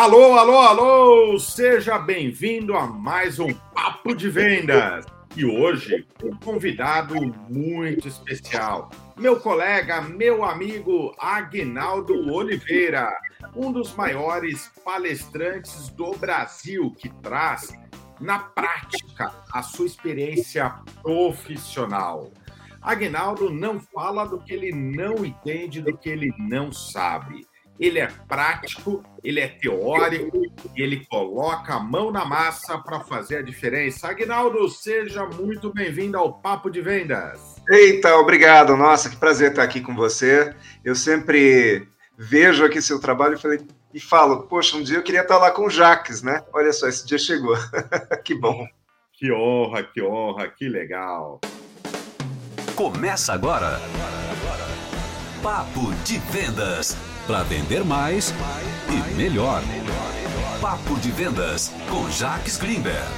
Alô, 0.00 0.32
alô, 0.32 0.58
alô! 0.58 1.38
Seja 1.38 1.98
bem-vindo 1.98 2.74
a 2.74 2.86
mais 2.86 3.38
um 3.38 3.52
Papo 3.52 4.14
de 4.14 4.30
Vendas. 4.30 5.04
E 5.36 5.44
hoje, 5.44 6.08
um 6.24 6.34
convidado 6.36 7.14
muito 7.50 8.08
especial. 8.08 8.88
Meu 9.14 9.38
colega, 9.38 10.00
meu 10.00 10.42
amigo 10.42 11.14
Agnaldo 11.18 12.14
Oliveira, 12.32 13.12
um 13.54 13.70
dos 13.70 13.94
maiores 13.94 14.72
palestrantes 14.82 15.90
do 15.90 16.12
Brasil, 16.12 16.94
que 16.98 17.10
traz 17.20 17.68
na 18.18 18.38
prática 18.38 19.30
a 19.52 19.62
sua 19.62 19.84
experiência 19.84 20.76
profissional. 21.02 22.32
Agnaldo 22.80 23.50
não 23.50 23.78
fala 23.78 24.24
do 24.24 24.40
que 24.40 24.54
ele 24.54 24.72
não 24.72 25.26
entende, 25.26 25.82
do 25.82 25.94
que 25.94 26.08
ele 26.08 26.32
não 26.38 26.72
sabe. 26.72 27.49
Ele 27.80 27.98
é 27.98 28.08
prático, 28.28 29.02
ele 29.24 29.40
é 29.40 29.48
teórico 29.48 30.42
e 30.76 30.82
ele 30.82 31.06
coloca 31.06 31.72
a 31.72 31.80
mão 31.80 32.12
na 32.12 32.26
massa 32.26 32.76
para 32.76 33.00
fazer 33.00 33.38
a 33.38 33.42
diferença. 33.42 34.06
Agnaldo, 34.06 34.68
seja 34.68 35.24
muito 35.24 35.72
bem-vindo 35.72 36.18
ao 36.18 36.34
Papo 36.34 36.70
de 36.70 36.82
Vendas. 36.82 37.56
Eita, 37.70 38.14
obrigado. 38.16 38.76
Nossa, 38.76 39.08
que 39.08 39.16
prazer 39.16 39.52
estar 39.52 39.62
aqui 39.62 39.80
com 39.80 39.94
você. 39.94 40.54
Eu 40.84 40.94
sempre 40.94 41.88
vejo 42.18 42.66
aqui 42.66 42.82
seu 42.82 43.00
trabalho 43.00 43.36
e 43.36 43.40
falei, 43.40 43.60
e 43.94 43.98
falo, 43.98 44.42
poxa, 44.42 44.76
um 44.76 44.82
dia 44.82 44.98
eu 44.98 45.02
queria 45.02 45.22
estar 45.22 45.38
lá 45.38 45.50
com 45.50 45.64
o 45.64 45.70
Jaques, 45.70 46.22
né? 46.22 46.42
Olha 46.52 46.74
só, 46.74 46.86
esse 46.86 47.06
dia 47.06 47.18
chegou. 47.18 47.56
que 48.22 48.34
bom. 48.34 48.66
Que 49.14 49.32
honra, 49.32 49.82
que 49.82 50.02
honra, 50.02 50.48
que 50.48 50.68
legal. 50.68 51.40
Começa 52.76 53.32
agora. 53.32 53.80
Papo 55.42 55.94
de 56.04 56.18
Vendas. 56.18 56.94
Para 57.26 57.42
vender 57.44 57.84
mais 57.84 58.32
e 58.88 59.16
melhor. 59.16 59.62
Papo 60.60 60.98
de 61.00 61.10
Vendas 61.10 61.70
com 61.88 62.10
Jaques 62.10 62.56
Greenberg. 62.56 63.08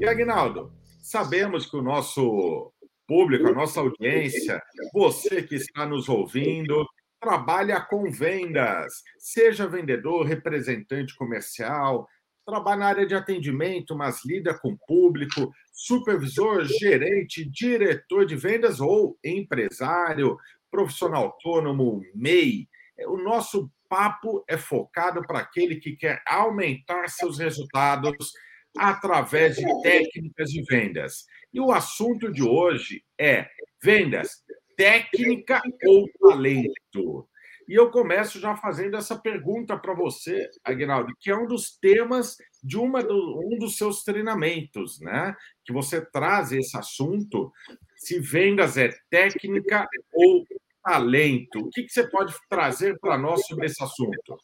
E 0.00 0.04
Agnaldo, 0.06 0.72
sabemos 1.00 1.66
que 1.66 1.76
o 1.76 1.82
nosso 1.82 2.72
público, 3.06 3.48
a 3.48 3.52
nossa 3.52 3.80
audiência, 3.80 4.62
você 4.92 5.42
que 5.42 5.54
está 5.54 5.86
nos 5.86 6.08
ouvindo, 6.08 6.86
trabalha 7.20 7.80
com 7.80 8.10
vendas, 8.10 9.02
seja 9.18 9.66
vendedor, 9.66 10.26
representante 10.26 11.16
comercial, 11.16 12.06
trabalha 12.46 12.78
na 12.78 12.86
área 12.86 13.06
de 13.06 13.14
atendimento, 13.14 13.94
mas 13.94 14.24
lida 14.24 14.58
com 14.58 14.76
público, 14.86 15.52
supervisor, 15.72 16.64
gerente, 16.64 17.44
diretor 17.44 18.24
de 18.24 18.36
vendas 18.36 18.80
ou 18.80 19.18
empresário, 19.22 20.36
profissional 20.70 21.24
autônomo, 21.24 22.02
MEI. 22.14 22.68
O 23.06 23.16
nosso 23.16 23.70
papo 23.88 24.44
é 24.48 24.56
focado 24.56 25.22
para 25.26 25.40
aquele 25.40 25.76
que 25.76 25.96
quer 25.96 26.22
aumentar 26.26 27.08
seus 27.08 27.38
resultados 27.38 28.32
através 28.76 29.56
de 29.56 29.82
técnicas 29.82 30.50
de 30.50 30.62
vendas. 30.62 31.24
E 31.52 31.60
o 31.60 31.72
assunto 31.72 32.30
de 32.30 32.42
hoje 32.42 33.02
é 33.18 33.48
vendas 33.82 34.44
técnica 34.78 35.60
ou 35.86 36.08
talento? 36.20 37.28
E 37.68 37.74
eu 37.74 37.90
começo 37.90 38.40
já 38.40 38.56
fazendo 38.56 38.96
essa 38.96 39.18
pergunta 39.18 39.76
para 39.76 39.92
você, 39.92 40.48
Agnaldo, 40.64 41.12
que 41.20 41.30
é 41.30 41.36
um 41.36 41.46
dos 41.46 41.76
temas 41.78 42.36
de 42.62 42.78
uma 42.78 43.02
do, 43.02 43.40
um 43.44 43.58
dos 43.58 43.76
seus 43.76 44.04
treinamentos, 44.04 45.00
né? 45.00 45.36
Que 45.66 45.72
você 45.72 46.00
traz 46.00 46.50
esse 46.50 46.76
assunto, 46.78 47.52
se 47.98 48.18
vendas 48.18 48.76
é 48.76 48.94
técnica 49.10 49.86
ou 50.12 50.46
talento. 50.82 51.58
O 51.58 51.70
que, 51.70 51.82
que 51.82 51.92
você 51.92 52.08
pode 52.08 52.34
trazer 52.48 52.98
para 52.98 53.18
nós 53.18 53.44
sobre 53.46 53.66
esse 53.66 53.82
assunto? 53.82 54.38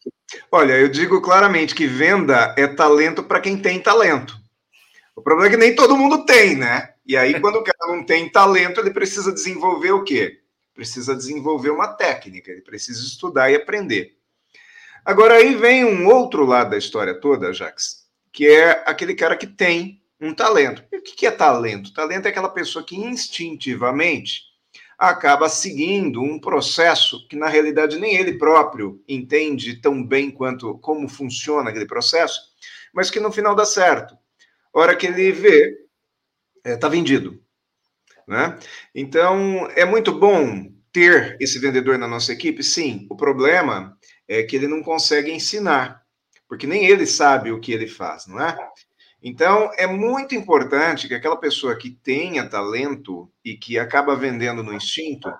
Olha, 0.50 0.74
eu 0.74 0.88
digo 0.88 1.22
claramente 1.22 1.74
que 1.74 1.86
venda 1.86 2.54
é 2.58 2.66
talento 2.66 3.22
para 3.22 3.40
quem 3.40 3.56
tem 3.56 3.80
talento. 3.80 4.36
O 5.16 5.22
problema 5.22 5.48
é 5.48 5.50
que 5.50 5.56
nem 5.56 5.74
todo 5.74 5.96
mundo 5.96 6.26
tem, 6.26 6.56
né? 6.56 6.92
E 7.06 7.16
aí, 7.16 7.38
quando 7.40 7.56
o 7.56 7.62
cara 7.62 7.96
não 7.96 8.04
tem 8.04 8.28
talento, 8.28 8.80
ele 8.80 8.90
precisa 8.90 9.32
desenvolver 9.32 9.92
o 9.92 10.02
quê? 10.02 10.40
Precisa 10.74 11.14
desenvolver 11.14 11.70
uma 11.70 11.88
técnica, 11.88 12.50
ele 12.50 12.62
precisa 12.62 13.00
estudar 13.00 13.50
e 13.50 13.54
aprender. 13.54 14.16
Agora, 15.04 15.34
aí 15.34 15.54
vem 15.54 15.84
um 15.84 16.08
outro 16.08 16.44
lado 16.44 16.70
da 16.70 16.78
história 16.78 17.14
toda, 17.20 17.52
Jax, 17.52 18.08
que 18.32 18.46
é 18.46 18.82
aquele 18.86 19.14
cara 19.14 19.36
que 19.36 19.46
tem 19.46 20.02
um 20.20 20.34
talento. 20.34 20.84
E 20.92 20.98
o 20.98 21.02
que 21.02 21.26
é 21.26 21.30
talento? 21.30 21.92
Talento 21.92 22.26
é 22.26 22.28
aquela 22.30 22.48
pessoa 22.48 22.84
que 22.84 22.96
instintivamente 22.96 24.42
acaba 24.98 25.48
seguindo 25.48 26.22
um 26.22 26.38
processo 26.38 27.26
que, 27.28 27.36
na 27.36 27.48
realidade, 27.48 27.98
nem 27.98 28.16
ele 28.16 28.38
próprio 28.38 29.02
entende 29.08 29.80
tão 29.80 30.04
bem 30.04 30.30
quanto 30.30 30.78
como 30.78 31.08
funciona 31.08 31.70
aquele 31.70 31.86
processo, 31.86 32.40
mas 32.92 33.10
que 33.10 33.20
no 33.20 33.32
final 33.32 33.54
dá 33.54 33.64
certo. 33.64 34.16
Hora 34.72 34.94
que 34.96 35.06
ele 35.06 35.32
vê, 35.32 35.86
está 36.58 36.70
é, 36.70 36.76
tá 36.76 36.88
vendido. 36.88 37.40
Né? 38.26 38.58
Então, 38.94 39.68
é 39.74 39.84
muito 39.84 40.12
bom 40.12 40.72
ter 40.92 41.36
esse 41.40 41.58
vendedor 41.58 41.98
na 41.98 42.08
nossa 42.08 42.32
equipe? 42.32 42.62
Sim. 42.62 43.06
O 43.10 43.16
problema 43.16 43.98
é 44.28 44.42
que 44.42 44.56
ele 44.56 44.68
não 44.68 44.82
consegue 44.82 45.30
ensinar, 45.30 46.02
porque 46.48 46.66
nem 46.66 46.86
ele 46.86 47.06
sabe 47.06 47.50
o 47.50 47.60
que 47.60 47.72
ele 47.72 47.88
faz, 47.88 48.26
não 48.26 48.40
é? 48.40 48.56
Então, 49.26 49.70
é 49.78 49.86
muito 49.86 50.34
importante 50.34 51.08
que 51.08 51.14
aquela 51.14 51.38
pessoa 51.38 51.74
que 51.74 51.88
tenha 51.88 52.46
talento 52.46 53.26
e 53.42 53.56
que 53.56 53.78
acaba 53.78 54.14
vendendo 54.14 54.62
no 54.62 54.74
instinto, 54.74 55.32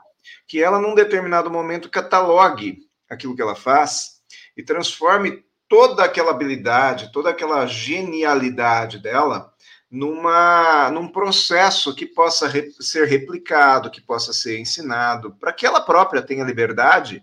que 0.49 0.63
ela, 0.63 0.79
num 0.79 0.95
determinado 0.95 1.51
momento, 1.51 1.91
catalogue 1.91 2.79
aquilo 3.11 3.37
que 3.37 3.43
ela 3.43 3.55
faz 3.55 4.23
e 4.57 4.63
transforme 4.63 5.45
toda 5.69 6.03
aquela 6.03 6.31
habilidade, 6.31 7.13
toda 7.13 7.29
aquela 7.29 7.67
genialidade 7.67 8.99
dela 8.99 9.53
numa, 9.91 10.91
num 10.91 11.07
processo 11.07 11.95
que 11.95 12.07
possa 12.07 12.49
re, 12.49 12.71
ser 12.81 13.07
replicado, 13.07 13.91
que 13.91 14.01
possa 14.01 14.33
ser 14.33 14.59
ensinado, 14.59 15.37
para 15.39 15.53
que 15.53 15.67
ela 15.67 15.81
própria 15.81 16.23
tenha 16.23 16.43
liberdade 16.43 17.23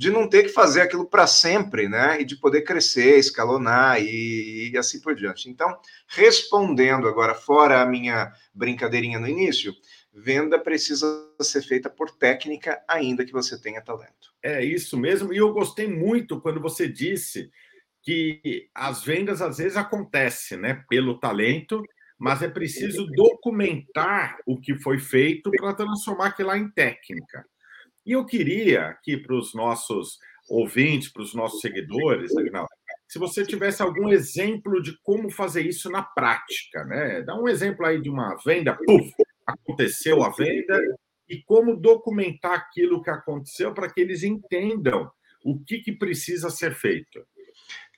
de 0.00 0.10
não 0.10 0.26
ter 0.26 0.44
que 0.44 0.48
fazer 0.48 0.80
aquilo 0.80 1.04
para 1.04 1.26
sempre, 1.26 1.86
né? 1.86 2.22
E 2.22 2.24
de 2.24 2.34
poder 2.34 2.62
crescer, 2.62 3.18
escalonar 3.18 4.00
e, 4.00 4.70
e, 4.72 4.78
assim 4.78 4.98
por 4.98 5.14
diante. 5.14 5.50
Então, 5.50 5.78
respondendo 6.08 7.06
agora, 7.06 7.34
fora 7.34 7.82
a 7.82 7.84
minha 7.84 8.32
brincadeirinha 8.54 9.18
no 9.18 9.28
início, 9.28 9.74
venda 10.10 10.58
precisa 10.58 11.06
ser 11.42 11.60
feita 11.60 11.90
por 11.90 12.10
técnica, 12.12 12.82
ainda 12.88 13.26
que 13.26 13.32
você 13.32 13.60
tenha 13.60 13.82
talento. 13.82 14.32
É 14.42 14.64
isso 14.64 14.96
mesmo, 14.96 15.34
e 15.34 15.36
eu 15.36 15.52
gostei 15.52 15.86
muito 15.86 16.40
quando 16.40 16.62
você 16.62 16.88
disse 16.88 17.50
que 18.02 18.70
as 18.74 19.04
vendas 19.04 19.42
às 19.42 19.58
vezes 19.58 19.76
acontecem, 19.76 20.56
né, 20.56 20.82
pelo 20.88 21.20
talento 21.20 21.84
mas 22.22 22.42
é 22.42 22.48
preciso 22.48 23.06
documentar 23.06 24.36
o 24.44 24.60
que 24.60 24.74
foi 24.74 24.98
feito 24.98 25.50
para 25.52 25.72
transformar 25.72 26.26
aquilo 26.26 26.48
lá 26.48 26.58
em 26.58 26.70
técnica. 26.70 27.46
E 28.04 28.12
eu 28.12 28.24
queria 28.24 28.86
aqui 28.86 29.16
para 29.16 29.36
os 29.36 29.54
nossos 29.54 30.18
ouvintes, 30.48 31.12
para 31.12 31.22
os 31.22 31.34
nossos 31.34 31.60
seguidores, 31.60 32.36
Agnaldo, 32.36 32.68
se 33.06 33.18
você 33.18 33.44
tivesse 33.44 33.82
algum 33.82 34.08
exemplo 34.08 34.80
de 34.80 34.96
como 35.02 35.30
fazer 35.30 35.66
isso 35.66 35.90
na 35.90 36.02
prática, 36.02 36.84
né? 36.84 37.22
Dá 37.22 37.34
um 37.34 37.48
exemplo 37.48 37.84
aí 37.84 38.00
de 38.00 38.08
uma 38.08 38.36
venda, 38.44 38.76
puf, 38.86 39.10
aconteceu 39.46 40.22
a 40.22 40.30
venda, 40.30 40.80
e 41.28 41.42
como 41.44 41.76
documentar 41.76 42.52
aquilo 42.52 43.02
que 43.02 43.10
aconteceu 43.10 43.72
para 43.72 43.90
que 43.90 44.00
eles 44.00 44.22
entendam 44.22 45.10
o 45.44 45.58
que, 45.58 45.78
que 45.78 45.92
precisa 45.92 46.50
ser 46.50 46.74
feito. 46.74 47.24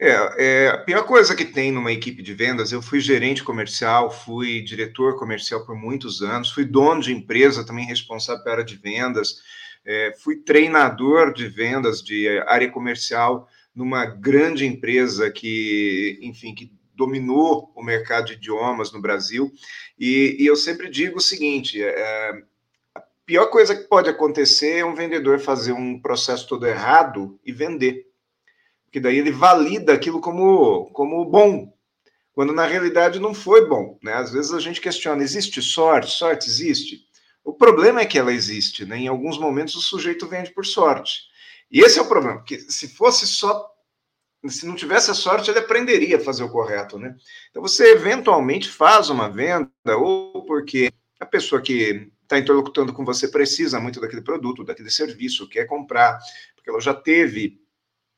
É, 0.00 0.10
é, 0.38 0.68
a 0.68 0.78
pior 0.78 1.04
coisa 1.04 1.34
que 1.34 1.44
tem 1.44 1.72
numa 1.72 1.92
equipe 1.92 2.22
de 2.22 2.34
vendas, 2.34 2.72
eu 2.72 2.82
fui 2.82 3.00
gerente 3.00 3.42
comercial, 3.42 4.10
fui 4.10 4.60
diretor 4.62 5.18
comercial 5.18 5.64
por 5.64 5.76
muitos 5.76 6.22
anos, 6.22 6.50
fui 6.50 6.64
dono 6.64 7.00
de 7.00 7.12
empresa, 7.12 7.64
também 7.64 7.86
responsável 7.86 8.42
pela 8.42 8.56
área 8.56 8.64
de 8.64 8.76
vendas, 8.76 9.36
é, 9.84 10.14
fui 10.22 10.36
treinador 10.36 11.32
de 11.32 11.48
vendas 11.48 12.02
de 12.02 12.28
área 12.46 12.70
comercial 12.70 13.48
numa 13.74 14.04
grande 14.04 14.66
empresa 14.66 15.30
que, 15.30 16.18
enfim, 16.22 16.54
que 16.54 16.72
dominou 16.94 17.72
o 17.74 17.82
mercado 17.82 18.26
de 18.26 18.34
idiomas 18.34 18.92
no 18.92 19.00
Brasil. 19.00 19.50
E, 19.98 20.36
e 20.38 20.46
eu 20.46 20.56
sempre 20.56 20.90
digo 20.90 21.18
o 21.18 21.22
seguinte: 21.22 21.82
é, 21.82 22.32
a 22.94 23.02
pior 23.24 23.46
coisa 23.46 23.74
que 23.74 23.88
pode 23.88 24.08
acontecer 24.08 24.78
é 24.78 24.84
um 24.84 24.94
vendedor 24.94 25.38
fazer 25.40 25.72
um 25.72 26.00
processo 26.00 26.46
todo 26.46 26.66
errado 26.66 27.38
e 27.44 27.52
vender 27.52 28.06
que 28.92 29.00
daí 29.00 29.18
ele 29.18 29.32
valida 29.32 29.94
aquilo 29.94 30.20
como, 30.20 30.90
como 30.92 31.24
bom, 31.24 31.72
quando 32.34 32.52
na 32.52 32.66
realidade 32.66 33.18
não 33.18 33.32
foi 33.32 33.66
bom. 33.66 33.98
Né? 34.02 34.12
Às 34.12 34.30
vezes 34.30 34.52
a 34.52 34.60
gente 34.60 34.80
questiona: 34.80 35.22
existe 35.22 35.62
sorte? 35.62 36.10
Sorte 36.10 36.48
existe? 36.48 37.06
O 37.44 37.52
problema 37.52 38.00
é 38.00 38.06
que 38.06 38.18
ela 38.18 38.32
existe. 38.32 38.84
Né? 38.84 38.98
Em 38.98 39.08
alguns 39.08 39.38
momentos 39.38 39.74
o 39.74 39.82
sujeito 39.82 40.26
vende 40.26 40.52
por 40.52 40.64
sorte. 40.64 41.22
E 41.70 41.80
esse 41.80 41.98
é 41.98 42.02
o 42.02 42.08
problema, 42.08 42.38
porque 42.38 42.58
se 42.60 42.88
fosse 42.88 43.26
só. 43.26 43.70
Se 44.46 44.66
não 44.66 44.74
tivesse 44.74 45.10
a 45.10 45.14
sorte, 45.14 45.50
ele 45.50 45.60
aprenderia 45.60 46.16
a 46.16 46.20
fazer 46.20 46.42
o 46.42 46.50
correto, 46.50 46.98
né? 46.98 47.14
Então 47.48 47.62
você 47.62 47.92
eventualmente 47.92 48.68
faz 48.68 49.08
uma 49.08 49.30
venda, 49.30 49.70
ou 49.96 50.44
porque 50.44 50.92
a 51.20 51.24
pessoa 51.24 51.62
que 51.62 52.10
está 52.22 52.40
interlocutando 52.40 52.92
com 52.92 53.04
você 53.04 53.28
precisa 53.28 53.78
muito 53.78 54.00
daquele 54.00 54.20
produto, 54.20 54.64
daquele 54.64 54.90
serviço, 54.90 55.48
quer 55.48 55.66
comprar, 55.66 56.18
porque 56.56 56.68
ela 56.68 56.80
já 56.80 56.92
teve 56.92 57.61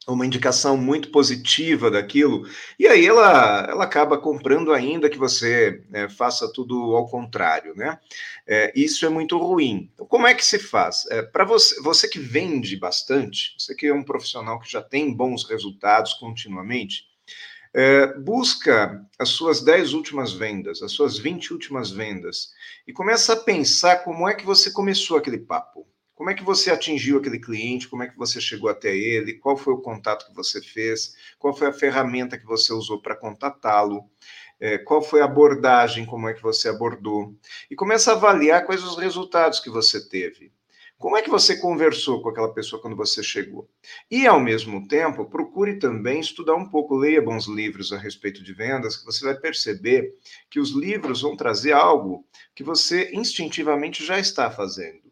uma 0.06 0.26
indicação 0.26 0.76
muito 0.76 1.10
positiva 1.10 1.90
daquilo, 1.90 2.46
e 2.78 2.86
aí 2.86 3.06
ela, 3.06 3.66
ela 3.68 3.84
acaba 3.84 4.18
comprando 4.18 4.72
ainda 4.72 5.08
que 5.08 5.18
você 5.18 5.82
é, 5.92 6.08
faça 6.08 6.52
tudo 6.52 6.94
ao 6.94 7.08
contrário, 7.08 7.74
né? 7.74 7.98
É, 8.46 8.72
isso 8.76 9.06
é 9.06 9.08
muito 9.08 9.38
ruim. 9.38 9.90
Então, 9.94 10.06
como 10.06 10.26
é 10.26 10.34
que 10.34 10.44
se 10.44 10.58
faz? 10.58 11.06
É, 11.10 11.22
Para 11.22 11.44
você, 11.44 11.80
você 11.80 12.06
que 12.08 12.18
vende 12.18 12.76
bastante, 12.76 13.54
você 13.58 13.74
que 13.74 13.86
é 13.86 13.94
um 13.94 14.04
profissional 14.04 14.60
que 14.60 14.70
já 14.70 14.82
tem 14.82 15.14
bons 15.14 15.44
resultados 15.48 16.14
continuamente, 16.14 17.04
é, 17.74 18.06
busca 18.18 19.04
as 19.18 19.30
suas 19.30 19.60
10 19.62 19.94
últimas 19.94 20.32
vendas, 20.32 20.80
as 20.80 20.92
suas 20.92 21.18
20 21.18 21.52
últimas 21.52 21.90
vendas, 21.90 22.50
e 22.86 22.92
começa 22.92 23.32
a 23.32 23.36
pensar 23.36 24.04
como 24.04 24.28
é 24.28 24.34
que 24.34 24.46
você 24.46 24.70
começou 24.70 25.16
aquele 25.16 25.38
papo. 25.38 25.86
Como 26.24 26.30
é 26.30 26.34
que 26.34 26.42
você 26.42 26.70
atingiu 26.70 27.18
aquele 27.18 27.38
cliente? 27.38 27.86
Como 27.86 28.02
é 28.02 28.08
que 28.08 28.16
você 28.16 28.40
chegou 28.40 28.70
até 28.70 28.96
ele? 28.96 29.34
Qual 29.34 29.58
foi 29.58 29.74
o 29.74 29.82
contato 29.82 30.24
que 30.24 30.34
você 30.34 30.58
fez? 30.62 31.14
Qual 31.38 31.54
foi 31.54 31.68
a 31.68 31.72
ferramenta 31.72 32.38
que 32.38 32.46
você 32.46 32.72
usou 32.72 32.98
para 32.98 33.14
contatá-lo? 33.14 34.08
É, 34.58 34.78
qual 34.78 35.02
foi 35.02 35.20
a 35.20 35.26
abordagem? 35.26 36.06
Como 36.06 36.26
é 36.26 36.32
que 36.32 36.42
você 36.42 36.66
abordou? 36.66 37.34
E 37.70 37.76
começa 37.76 38.10
a 38.10 38.14
avaliar 38.14 38.64
quais 38.64 38.82
os 38.82 38.96
resultados 38.96 39.60
que 39.60 39.68
você 39.68 40.08
teve. 40.08 40.50
Como 40.96 41.14
é 41.14 41.20
que 41.20 41.28
você 41.28 41.58
conversou 41.58 42.22
com 42.22 42.30
aquela 42.30 42.54
pessoa 42.54 42.80
quando 42.80 42.96
você 42.96 43.22
chegou? 43.22 43.68
E, 44.10 44.26
ao 44.26 44.40
mesmo 44.40 44.88
tempo, 44.88 45.26
procure 45.26 45.78
também 45.78 46.20
estudar 46.20 46.54
um 46.54 46.70
pouco, 46.70 46.96
leia 46.96 47.20
bons 47.20 47.46
livros 47.46 47.92
a 47.92 47.98
respeito 47.98 48.42
de 48.42 48.54
vendas, 48.54 48.96
que 48.96 49.04
você 49.04 49.26
vai 49.26 49.34
perceber 49.34 50.14
que 50.48 50.58
os 50.58 50.70
livros 50.70 51.20
vão 51.20 51.36
trazer 51.36 51.72
algo 51.72 52.26
que 52.54 52.64
você 52.64 53.10
instintivamente 53.12 54.02
já 54.02 54.18
está 54.18 54.50
fazendo. 54.50 55.03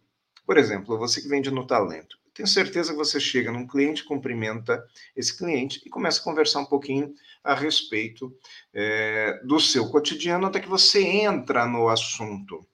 Por 0.46 0.58
exemplo, 0.58 0.98
você 0.98 1.20
que 1.20 1.28
vende 1.28 1.50
no 1.50 1.66
talento. 1.66 2.18
Tenho 2.34 2.48
certeza 2.48 2.92
que 2.92 2.98
você 2.98 3.20
chega 3.20 3.52
num 3.52 3.66
cliente, 3.66 4.04
cumprimenta 4.04 4.82
esse 5.14 5.36
cliente 5.36 5.82
e 5.84 5.90
começa 5.90 6.20
a 6.20 6.24
conversar 6.24 6.60
um 6.60 6.66
pouquinho 6.66 7.14
a 7.44 7.54
respeito 7.54 8.34
é, 8.72 9.40
do 9.44 9.60
seu 9.60 9.88
cotidiano 9.90 10.46
até 10.46 10.58
que 10.58 10.68
você 10.68 11.02
entra 11.02 11.66
no 11.66 11.88
assunto. 11.88 12.66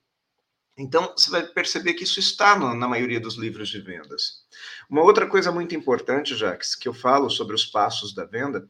Então, 0.77 1.13
você 1.15 1.29
vai 1.29 1.45
perceber 1.45 1.93
que 1.93 2.05
isso 2.05 2.21
está 2.21 2.57
no, 2.57 2.73
na 2.73 2.87
maioria 2.87 3.19
dos 3.19 3.35
livros 3.35 3.67
de 3.67 3.81
vendas. 3.81 4.45
Uma 4.89 5.03
outra 5.03 5.27
coisa 5.27 5.51
muito 5.51 5.75
importante, 5.75 6.37
Jax, 6.37 6.73
que 6.73 6.87
eu 6.87 6.93
falo 6.93 7.29
sobre 7.29 7.53
os 7.53 7.65
passos 7.65 8.15
da 8.15 8.23
venda, 8.23 8.65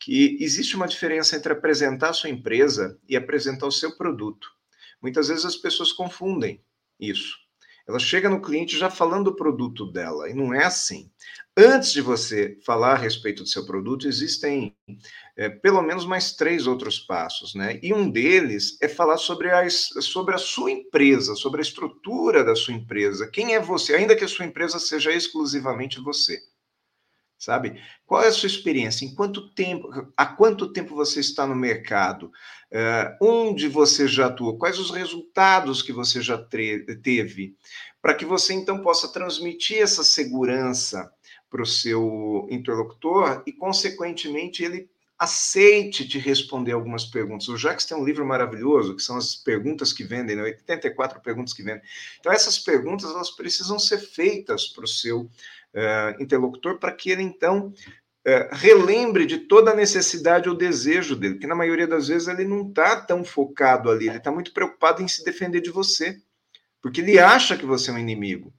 que 0.00 0.36
existe 0.40 0.74
uma 0.74 0.88
diferença 0.88 1.36
entre 1.36 1.52
apresentar 1.52 2.10
a 2.10 2.12
sua 2.12 2.28
empresa 2.28 2.98
e 3.08 3.16
apresentar 3.16 3.68
o 3.68 3.72
seu 3.72 3.96
produto. 3.96 4.48
Muitas 5.00 5.28
vezes 5.28 5.44
as 5.44 5.54
pessoas 5.54 5.92
confundem 5.92 6.60
isso. 6.98 7.43
Ela 7.86 7.98
chega 7.98 8.30
no 8.30 8.40
cliente 8.40 8.78
já 8.78 8.88
falando 8.88 9.30
do 9.30 9.36
produto 9.36 9.84
dela, 9.90 10.28
e 10.30 10.34
não 10.34 10.54
é 10.54 10.64
assim. 10.64 11.10
Antes 11.56 11.92
de 11.92 12.00
você 12.00 12.58
falar 12.64 12.92
a 12.92 12.98
respeito 12.98 13.42
do 13.42 13.48
seu 13.48 13.64
produto, 13.64 14.08
existem 14.08 14.74
é, 15.36 15.48
pelo 15.48 15.82
menos 15.82 16.04
mais 16.04 16.32
três 16.32 16.66
outros 16.66 16.98
passos, 16.98 17.54
né? 17.54 17.78
E 17.82 17.92
um 17.92 18.10
deles 18.10 18.76
é 18.80 18.88
falar 18.88 19.18
sobre 19.18 19.50
a, 19.50 19.68
sobre 19.70 20.34
a 20.34 20.38
sua 20.38 20.70
empresa, 20.70 21.34
sobre 21.34 21.60
a 21.60 21.62
estrutura 21.62 22.42
da 22.42 22.56
sua 22.56 22.74
empresa. 22.74 23.30
Quem 23.30 23.54
é 23.54 23.60
você, 23.60 23.94
ainda 23.94 24.16
que 24.16 24.24
a 24.24 24.28
sua 24.28 24.46
empresa 24.46 24.78
seja 24.78 25.12
exclusivamente 25.12 26.00
você 26.00 26.40
sabe? 27.44 27.80
Qual 28.06 28.22
é 28.22 28.28
a 28.28 28.32
sua 28.32 28.46
experiência? 28.46 29.04
Em 29.04 29.14
quanto 29.14 29.50
tempo, 29.50 29.88
há 30.16 30.26
quanto 30.26 30.72
tempo 30.72 30.94
você 30.94 31.20
está 31.20 31.46
no 31.46 31.54
mercado? 31.54 32.32
Uh, 32.72 33.16
onde 33.20 33.68
você 33.68 34.08
já 34.08 34.26
atua? 34.26 34.58
Quais 34.58 34.78
os 34.78 34.90
resultados 34.90 35.82
que 35.82 35.92
você 35.92 36.20
já 36.20 36.38
teve? 36.38 37.56
Para 38.00 38.14
que 38.14 38.24
você 38.24 38.52
então 38.54 38.80
possa 38.82 39.12
transmitir 39.12 39.78
essa 39.78 40.02
segurança 40.02 41.10
para 41.48 41.62
o 41.62 41.66
seu 41.66 42.48
interlocutor 42.50 43.42
e, 43.46 43.52
consequentemente, 43.52 44.64
ele 44.64 44.88
aceite 45.16 46.06
te 46.06 46.18
responder 46.18 46.72
algumas 46.72 47.04
perguntas. 47.04 47.48
O 47.48 47.56
Jacques 47.56 47.86
tem 47.86 47.96
um 47.96 48.04
livro 48.04 48.26
maravilhoso, 48.26 48.96
que 48.96 49.02
são 49.02 49.16
as 49.16 49.36
perguntas 49.36 49.92
que 49.92 50.04
vendem, 50.04 50.36
né? 50.36 50.42
84 50.42 51.20
perguntas 51.20 51.54
que 51.54 51.62
vendem. 51.62 51.82
Então, 52.18 52.32
essas 52.32 52.58
perguntas, 52.58 53.10
elas 53.10 53.30
precisam 53.30 53.78
ser 53.78 53.98
feitas 53.98 54.66
para 54.66 54.84
o 54.84 54.88
seu 54.88 55.30
uh, 55.74 56.22
interlocutor 56.22 56.78
para 56.78 56.92
que 56.92 57.10
ele, 57.10 57.22
então, 57.22 57.72
uh, 58.26 58.48
relembre 58.52 59.26
de 59.26 59.38
toda 59.38 59.72
a 59.72 59.76
necessidade 59.76 60.48
ou 60.48 60.54
desejo 60.54 61.16
dele, 61.16 61.38
que 61.38 61.46
na 61.46 61.54
maioria 61.54 61.86
das 61.86 62.08
vezes 62.08 62.28
ele 62.28 62.44
não 62.44 62.68
está 62.68 63.00
tão 63.00 63.24
focado 63.24 63.90
ali, 63.90 64.08
ele 64.08 64.18
está 64.18 64.30
muito 64.30 64.52
preocupado 64.52 65.02
em 65.02 65.08
se 65.08 65.24
defender 65.24 65.60
de 65.60 65.70
você, 65.70 66.20
porque 66.80 67.00
ele 67.00 67.18
acha 67.18 67.56
que 67.56 67.66
você 67.66 67.90
é 67.90 67.94
um 67.94 67.98
inimigo. 67.98 68.52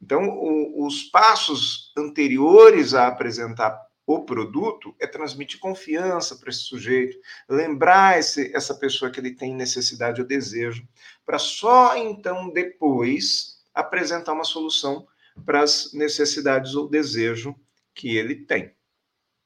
Então, 0.00 0.28
o, 0.28 0.86
os 0.86 1.02
passos 1.04 1.92
anteriores 1.96 2.94
a 2.94 3.06
apresentar 3.06 3.78
o 4.06 4.24
produto 4.24 4.94
é 4.98 5.06
transmitir 5.06 5.60
confiança 5.60 6.36
para 6.36 6.50
esse 6.50 6.60
sujeito, 6.60 7.16
lembrar 7.48 8.18
esse, 8.18 8.54
essa 8.54 8.74
pessoa 8.74 9.10
que 9.10 9.20
ele 9.20 9.34
tem 9.34 9.54
necessidade 9.54 10.20
ou 10.20 10.26
desejo, 10.26 10.86
para 11.24 11.38
só 11.38 11.96
então 11.96 12.50
depois 12.50 13.60
apresentar 13.72 14.32
uma 14.32 14.42
solução 14.42 15.06
para 15.44 15.62
as 15.62 15.92
necessidades 15.92 16.74
ou 16.74 16.88
desejo 16.88 17.54
que 17.94 18.16
ele 18.16 18.34
tem. 18.34 18.72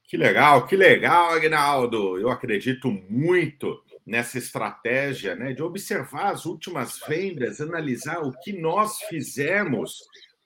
Que 0.04 0.16
legal, 0.16 0.66
que 0.66 0.76
legal, 0.76 1.32
Agnaldo. 1.32 2.19
Eu 2.19 2.28
acredito 2.28 2.90
muito 3.08 3.82
nessa 4.06 4.38
estratégia 4.38 5.34
né, 5.34 5.52
de 5.52 5.62
observar 5.62 6.32
as 6.32 6.44
últimas 6.44 7.00
vendas, 7.08 7.60
analisar 7.60 8.19
o 8.19 8.32
que 8.40 8.52
nós 8.52 8.98
fizemos 9.08 9.98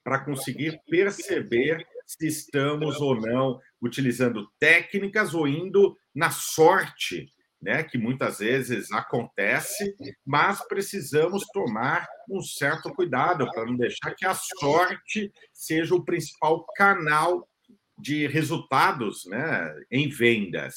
para 0.03 0.19
conseguir 0.19 0.79
perceber 0.89 1.85
se 2.07 2.25
estamos 2.25 2.99
ou 3.01 3.19
não 3.19 3.59
utilizando 3.81 4.49
técnicas 4.57 5.33
ou 5.33 5.47
indo 5.47 5.97
na 6.15 6.31
sorte 6.31 7.31
né, 7.61 7.83
que 7.83 7.97
muitas 7.97 8.39
vezes 8.39 8.91
acontece, 8.91 9.95
mas 10.25 10.65
precisamos 10.67 11.45
tomar 11.53 12.07
um 12.29 12.41
certo 12.41 12.93
cuidado 12.93 13.49
para 13.51 13.65
não 13.65 13.75
deixar 13.75 14.15
que 14.15 14.25
a 14.25 14.33
sorte 14.33 15.31
seja 15.53 15.93
o 15.93 16.03
principal 16.03 16.65
canal 16.75 17.47
de 17.97 18.27
resultados 18.27 19.25
né, 19.25 19.75
em 19.91 20.07
vendas. 20.07 20.75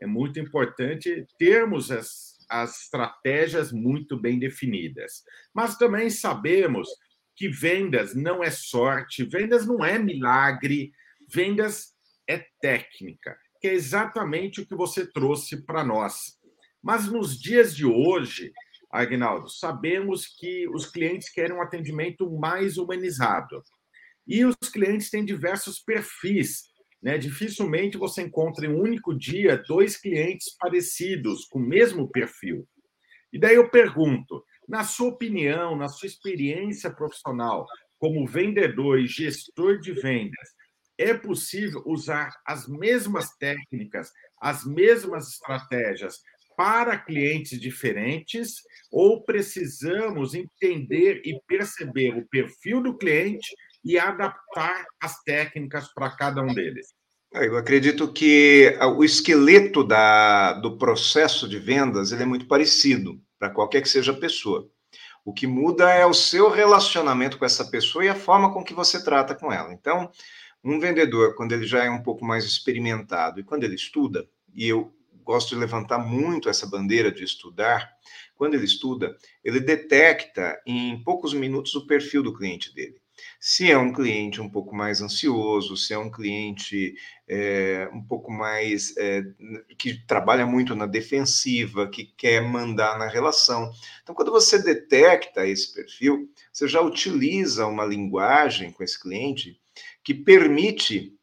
É 0.00 0.06
muito 0.06 0.38
importante 0.38 1.26
termos 1.38 1.90
as, 1.90 2.38
as 2.48 2.82
estratégias 2.82 3.72
muito 3.72 4.18
bem 4.18 4.38
definidas. 4.38 5.24
Mas 5.52 5.76
também 5.76 6.08
sabemos 6.08 6.88
que 7.34 7.48
vendas 7.48 8.14
não 8.14 8.44
é 8.44 8.50
sorte, 8.50 9.24
vendas 9.24 9.66
não 9.66 9.84
é 9.84 9.98
milagre, 9.98 10.92
vendas 11.28 11.92
é 12.28 12.44
técnica 12.60 13.36
que 13.62 13.68
é 13.68 13.74
exatamente 13.74 14.60
o 14.60 14.66
que 14.66 14.74
você 14.74 15.06
trouxe 15.06 15.64
para 15.64 15.84
nós. 15.84 16.36
Mas 16.82 17.06
nos 17.06 17.40
dias 17.40 17.76
de 17.76 17.86
hoje, 17.86 18.52
Agnaldo, 18.90 19.48
sabemos 19.48 20.26
que 20.26 20.68
os 20.68 20.84
clientes 20.84 21.30
querem 21.30 21.56
um 21.56 21.62
atendimento 21.62 22.28
mais 22.28 22.76
humanizado. 22.76 23.62
E 24.26 24.44
os 24.44 24.56
clientes 24.68 25.10
têm 25.10 25.24
diversos 25.24 25.78
perfis. 25.78 26.64
Né? 27.00 27.16
Dificilmente 27.18 27.96
você 27.96 28.22
encontra 28.22 28.66
em 28.66 28.68
um 28.68 28.80
único 28.80 29.16
dia 29.16 29.62
dois 29.68 29.96
clientes 29.96 30.56
parecidos, 30.58 31.44
com 31.44 31.60
o 31.60 31.66
mesmo 31.66 32.10
perfil. 32.10 32.68
E 33.32 33.38
daí 33.38 33.54
eu 33.54 33.70
pergunto, 33.70 34.44
na 34.68 34.82
sua 34.82 35.10
opinião, 35.10 35.76
na 35.76 35.86
sua 35.86 36.08
experiência 36.08 36.90
profissional, 36.90 37.64
como 37.96 38.26
vendedor 38.26 38.98
e 38.98 39.06
gestor 39.06 39.78
de 39.78 39.92
vendas, 39.92 40.48
é 40.98 41.14
possível 41.14 41.82
usar 41.86 42.34
as 42.46 42.68
mesmas 42.68 43.36
técnicas, 43.36 44.10
as 44.40 44.64
mesmas 44.64 45.28
estratégias 45.28 46.20
para 46.56 46.98
clientes 46.98 47.60
diferentes 47.60 48.56
ou 48.90 49.24
precisamos 49.24 50.34
entender 50.34 51.22
e 51.24 51.40
perceber 51.46 52.16
o 52.16 52.26
perfil 52.28 52.82
do 52.82 52.96
cliente 52.96 53.48
e 53.84 53.98
adaptar 53.98 54.84
as 55.00 55.22
técnicas 55.22 55.92
para 55.92 56.10
cada 56.10 56.42
um 56.42 56.54
deles? 56.54 56.88
É, 57.34 57.46
eu 57.46 57.56
acredito 57.56 58.12
que 58.12 58.76
o 58.96 59.02
esqueleto 59.02 59.82
da, 59.82 60.52
do 60.52 60.76
processo 60.76 61.48
de 61.48 61.58
vendas 61.58 62.12
ele 62.12 62.22
é 62.22 62.26
muito 62.26 62.46
parecido 62.46 63.18
para 63.38 63.50
qualquer 63.50 63.80
que 63.80 63.88
seja 63.88 64.12
a 64.12 64.16
pessoa. 64.16 64.68
O 65.24 65.32
que 65.32 65.46
muda 65.46 65.90
é 65.90 66.04
o 66.04 66.12
seu 66.12 66.50
relacionamento 66.50 67.38
com 67.38 67.44
essa 67.44 67.64
pessoa 67.64 68.04
e 68.04 68.08
a 68.08 68.14
forma 68.14 68.52
com 68.52 68.62
que 68.62 68.74
você 68.74 69.02
trata 69.02 69.34
com 69.34 69.52
ela. 69.52 69.72
Então, 69.72 70.10
um 70.64 70.78
vendedor, 70.78 71.34
quando 71.34 71.52
ele 71.52 71.66
já 71.66 71.84
é 71.84 71.90
um 71.90 72.02
pouco 72.02 72.24
mais 72.24 72.44
experimentado 72.44 73.40
e 73.40 73.44
quando 73.44 73.64
ele 73.64 73.74
estuda, 73.74 74.28
e 74.54 74.68
eu 74.68 74.94
gosto 75.24 75.50
de 75.50 75.60
levantar 75.60 75.98
muito 75.98 76.48
essa 76.48 76.66
bandeira 76.66 77.10
de 77.10 77.24
estudar, 77.24 77.90
quando 78.34 78.54
ele 78.54 78.64
estuda, 78.64 79.16
ele 79.44 79.60
detecta 79.60 80.60
em 80.66 81.02
poucos 81.02 81.32
minutos 81.32 81.74
o 81.74 81.86
perfil 81.86 82.22
do 82.22 82.34
cliente 82.34 82.74
dele. 82.74 83.00
Se 83.38 83.70
é 83.70 83.78
um 83.78 83.92
cliente 83.92 84.40
um 84.40 84.48
pouco 84.48 84.74
mais 84.74 85.00
ansioso, 85.00 85.76
se 85.76 85.92
é 85.92 85.98
um 85.98 86.10
cliente 86.10 86.94
é, 87.28 87.88
um 87.92 88.02
pouco 88.02 88.32
mais 88.32 88.96
é, 88.96 89.22
que 89.78 90.04
trabalha 90.06 90.46
muito 90.46 90.74
na 90.74 90.86
defensiva, 90.86 91.88
que 91.88 92.04
quer 92.04 92.42
mandar 92.42 92.98
na 92.98 93.06
relação. 93.06 93.70
Então, 94.02 94.14
quando 94.14 94.32
você 94.32 94.60
detecta 94.60 95.46
esse 95.46 95.72
perfil, 95.72 96.28
você 96.52 96.66
já 96.66 96.80
utiliza 96.80 97.66
uma 97.66 97.84
linguagem 97.84 98.72
com 98.72 98.82
esse 98.82 99.00
cliente 99.00 99.60
que 100.04 100.14
permite 100.14 101.14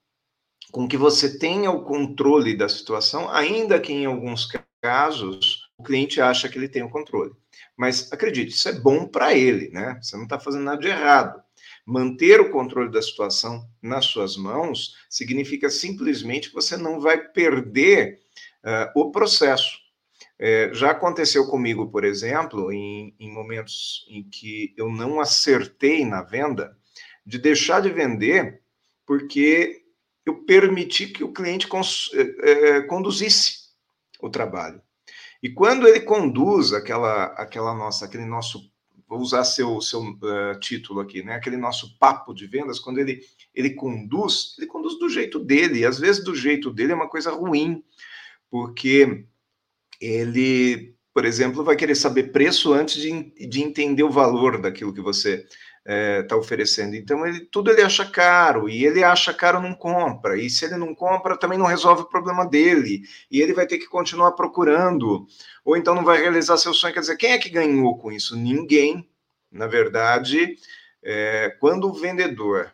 com 0.72 0.88
que 0.88 0.98
você 0.98 1.38
tenha 1.38 1.72
o 1.72 1.84
controle 1.84 2.56
da 2.56 2.70
situação, 2.70 3.30
ainda 3.32 3.80
que 3.80 3.92
em 3.92 4.06
alguns 4.06 4.48
casos 4.82 5.70
o 5.78 5.84
cliente 5.84 6.22
acha 6.22 6.48
que 6.48 6.58
ele 6.58 6.70
tem 6.70 6.84
o 6.84 6.90
controle. 6.90 7.32
Mas 7.76 8.12
acredite, 8.12 8.52
isso 8.52 8.70
é 8.70 8.74
bom 8.74 9.08
para 9.08 9.34
ele, 9.34 9.70
né? 9.70 9.98
Você 10.02 10.16
não 10.16 10.24
está 10.24 10.40
fazendo 10.40 10.64
nada 10.64 10.80
de 10.80 10.88
errado. 10.88 11.42
Manter 11.86 12.40
o 12.40 12.52
controle 12.52 12.92
da 12.92 13.02
situação 13.02 13.68
nas 13.82 14.06
suas 14.06 14.38
mãos 14.38 14.96
significa 15.10 15.70
simplesmente 15.70 16.50
que 16.50 16.56
você 16.56 16.78
não 16.78 17.00
vai 17.00 17.18
perder 17.18 18.20
uh, 18.64 19.00
o 19.00 19.12
processo. 19.12 19.78
É, 20.38 20.72
já 20.74 20.92
aconteceu 20.92 21.48
comigo, 21.48 21.90
por 21.90 22.06
exemplo, 22.06 22.72
em, 22.72 23.14
em 23.20 23.32
momentos 23.32 24.06
em 24.10 24.24
que 24.24 24.74
eu 24.78 24.90
não 24.90 25.20
acertei 25.20 26.06
na 26.06 26.22
venda, 26.22 26.78
de 27.26 27.38
deixar 27.38 27.82
de 27.82 27.90
vender 27.90 28.62
porque 29.10 29.86
eu 30.24 30.44
permiti 30.44 31.08
que 31.08 31.24
o 31.24 31.34
cliente 31.34 31.68
é, 32.44 32.82
conduzisse 32.82 33.70
o 34.22 34.30
trabalho. 34.30 34.80
E 35.42 35.50
quando 35.50 35.88
ele 35.88 36.02
conduz 36.02 36.74
aquela, 36.74 37.24
aquela 37.34 37.74
nossa, 37.74 38.06
aquele 38.06 38.26
nosso, 38.26 38.72
vou 39.08 39.20
usar 39.20 39.46
seu, 39.46 39.82
seu 39.82 40.02
uh, 40.02 40.60
título 40.60 41.00
aqui, 41.00 41.24
né? 41.24 41.34
Aquele 41.34 41.58
nosso 41.58 41.98
papo 41.98 42.36
de 42.36 42.46
vendas, 42.46 42.78
quando 42.78 43.00
ele, 43.00 43.20
ele 43.52 43.72
conduz, 43.72 44.56
ele 44.60 44.68
conduz 44.68 45.00
do 45.00 45.10
jeito 45.10 45.40
dele. 45.40 45.80
E 45.80 45.86
às 45.88 45.98
vezes 45.98 46.24
do 46.24 46.36
jeito 46.36 46.70
dele 46.72 46.92
é 46.92 46.96
uma 46.96 47.10
coisa 47.10 47.32
ruim, 47.32 47.84
porque 48.48 49.26
ele, 50.00 50.94
por 51.12 51.26
exemplo, 51.26 51.64
vai 51.64 51.76
querer 51.76 51.96
saber 51.96 52.32
preço 52.32 52.74
antes 52.74 53.02
de, 53.02 53.32
de 53.50 53.64
entender 53.64 54.04
o 54.04 54.12
valor 54.12 54.62
daquilo 54.62 54.94
que 54.94 55.02
você 55.02 55.48
está 55.80 55.94
é, 55.94 56.24
tá 56.24 56.36
oferecendo. 56.36 56.96
Então, 56.96 57.26
ele, 57.26 57.42
tudo 57.42 57.72
ele 57.72 57.82
acha 57.82 58.06
caro, 58.06 58.70
e 58.70 58.86
ele 58.86 59.04
acha 59.04 59.34
caro 59.34 59.62
não 59.62 59.74
compra, 59.74 60.38
e 60.38 60.50
se 60.50 60.66
ele 60.66 60.76
não 60.76 60.94
compra, 60.94 61.38
também 61.38 61.58
não 61.58 61.66
resolve 61.66 62.04
o 62.04 62.10
problema 62.10 62.46
dele, 62.46 63.02
e 63.32 63.42
ele 63.42 63.54
vai 63.54 63.66
ter 63.66 63.78
que 63.78 63.88
continuar 63.88 64.34
procurando, 64.34 65.26
ou 65.64 65.76
então 65.78 65.96
não 65.96 66.04
vai 66.04 66.20
realizar 66.22 66.58
seu 66.58 66.74
sonho. 66.74 66.94
Quer 66.94 67.02
dizer, 67.02 67.18
quem 67.18 67.32
é 67.32 67.38
que 67.38 67.50
ganhou 67.50 67.98
com 67.98 68.12
isso? 68.12 68.36
Ninguém. 68.36 69.08
Na 69.52 69.66
verdade, 69.66 70.58
é, 71.04 71.50
quando 71.60 71.88
o 71.90 71.94
vendedor 71.94 72.72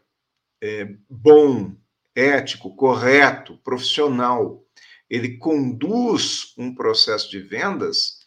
é 0.61 0.87
bom, 1.09 1.73
ético, 2.15 2.75
correto, 2.75 3.57
profissional, 3.63 4.63
ele 5.09 5.37
conduz 5.37 6.53
um 6.57 6.73
processo 6.73 7.29
de 7.29 7.39
vendas, 7.39 8.24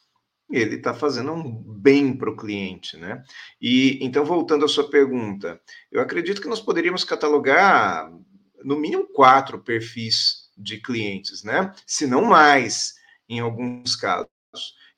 ele 0.50 0.76
está 0.76 0.94
fazendo 0.94 1.32
um 1.32 1.52
bem 1.52 2.16
para 2.16 2.30
o 2.30 2.36
cliente, 2.36 2.96
né? 2.96 3.22
E 3.60 3.98
então, 4.00 4.24
voltando 4.24 4.64
à 4.64 4.68
sua 4.68 4.88
pergunta, 4.88 5.60
eu 5.92 6.00
acredito 6.00 6.40
que 6.40 6.48
nós 6.48 6.60
poderíamos 6.60 7.04
catalogar 7.04 8.10
no 8.64 8.78
mínimo 8.78 9.06
quatro 9.06 9.58
perfis 9.58 10.48
de 10.56 10.80
clientes, 10.80 11.44
né? 11.44 11.72
Se 11.86 12.06
não 12.06 12.24
mais, 12.24 12.94
em 13.28 13.40
alguns 13.40 13.94
casos. 13.94 14.28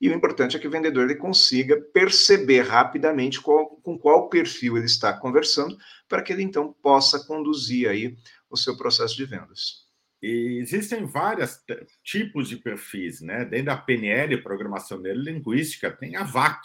E 0.01 0.09
o 0.09 0.15
importante 0.15 0.57
é 0.57 0.59
que 0.59 0.67
o 0.67 0.71
vendedor 0.71 1.05
ele 1.05 1.19
consiga 1.19 1.79
perceber 1.93 2.63
rapidamente 2.63 3.41
qual, 3.41 3.77
com 3.83 3.99
qual 3.99 4.31
perfil 4.31 4.77
ele 4.77 4.87
está 4.87 5.13
conversando, 5.13 5.77
para 6.09 6.23
que 6.23 6.33
ele 6.33 6.43
então 6.43 6.73
possa 6.73 7.27
conduzir 7.27 7.89
aí 7.89 8.17
o 8.49 8.57
seu 8.57 8.77
processo 8.77 9.15
de 9.15 9.27
vendas. 9.27 9.90
E 10.23 10.59
existem 10.61 11.07
vários 11.07 11.59
tipos 12.05 12.49
de 12.49 12.57
perfis, 12.57 13.21
né? 13.21 13.45
Dentro 13.45 13.67
da 13.67 13.77
PNL, 13.77 14.43
Programação 14.43 14.99
Neurolinguística, 15.01 15.91
tem 15.91 16.17
a 16.17 16.25
VAC, 16.25 16.61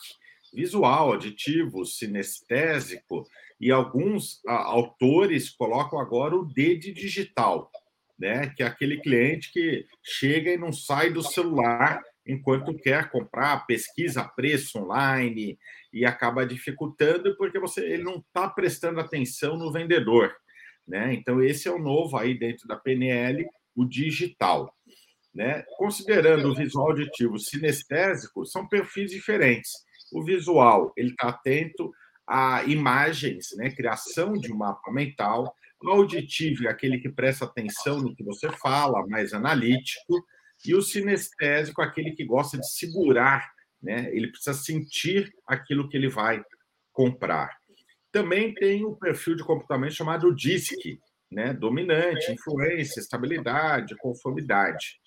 visual, 0.53 1.13
aditivo, 1.13 1.85
sinestésico, 1.85 3.25
e 3.59 3.71
alguns 3.71 4.41
autores 4.45 5.50
colocam 5.50 6.00
agora 6.00 6.35
o 6.35 6.45
D 6.45 6.75
de 6.75 6.91
digital, 6.93 7.71
né? 8.19 8.50
Que 8.55 8.63
é 8.63 8.65
aquele 8.65 9.00
cliente 9.00 9.51
que 9.51 9.85
chega 10.03 10.51
e 10.51 10.57
não 10.57 10.74
sai 10.74 11.09
do 11.12 11.24
celular 11.24 12.01
enquanto 12.25 12.75
quer 12.75 13.09
comprar, 13.09 13.65
pesquisa 13.67 14.24
preço 14.24 14.79
online 14.79 15.57
e 15.93 16.05
acaba 16.05 16.45
dificultando 16.45 17.35
porque 17.38 17.59
você 17.59 17.85
ele 17.85 18.03
não 18.03 18.17
está 18.17 18.50
prestando 18.50 19.00
atenção 19.00 19.57
no 19.57 19.71
vendedor. 19.71 20.35
Né? 20.88 21.13
Então, 21.13 21.42
esse 21.42 21.68
é 21.68 21.72
o 21.72 21.80
novo 21.80 22.18
aí 22.18 22.38
dentro 22.38 22.68
da 22.68 22.75
PNL, 22.75 23.46
o 23.75 23.86
digital. 23.86 24.74
Né? 25.34 25.63
Considerando 25.77 26.50
o 26.50 26.56
visual 26.56 26.89
auditivo 26.89 27.38
sinestésico, 27.39 28.46
são 28.46 28.68
perfis 28.68 29.12
diferentes. 29.12 29.72
O 30.13 30.24
visual, 30.24 30.94
ele 30.96 31.10
está 31.10 31.30
atento 31.30 31.92
a 32.27 32.63
imagens, 32.63 33.48
né? 33.58 33.70
criação 33.70 34.34
de 34.34 34.51
um 34.51 34.58
mapa 34.58 34.92
mental. 34.92 35.54
O 35.84 35.89
auditivo 35.89 36.68
é 36.68 36.70
aquele 36.70 37.00
que 37.00 37.10
presta 37.10 37.46
atenção 37.46 38.00
no 38.00 38.15
que 38.15 38.24
você 38.24 38.50
fala, 38.50 39.06
mais 39.08 39.34
analítico. 39.34 40.25
E 40.65 40.74
o 40.74 40.82
sinestésico 40.82 41.82
é 41.82 41.86
aquele 41.86 42.12
que 42.12 42.25
gosta 42.25 42.58
de 42.58 42.68
segurar, 42.72 43.48
né? 43.82 44.10
ele 44.15 44.27
precisa 44.27 44.54
sentir 44.54 45.32
aquilo 45.46 45.89
que 45.89 45.98
ele 45.98 46.10
vai 46.10 46.42
comprar. 46.92 47.51
Também 48.15 48.53
tem 48.53 48.86
um 48.86 48.95
perfil 48.95 49.36
de 49.36 49.43
comportamento 49.43 49.91
chamado 49.91 50.34
DISC, 50.34 51.01
né? 51.29 51.51
dominante, 51.51 52.31
influência, 52.31 53.01
estabilidade, 53.01 53.93
conformidade. 53.98 55.01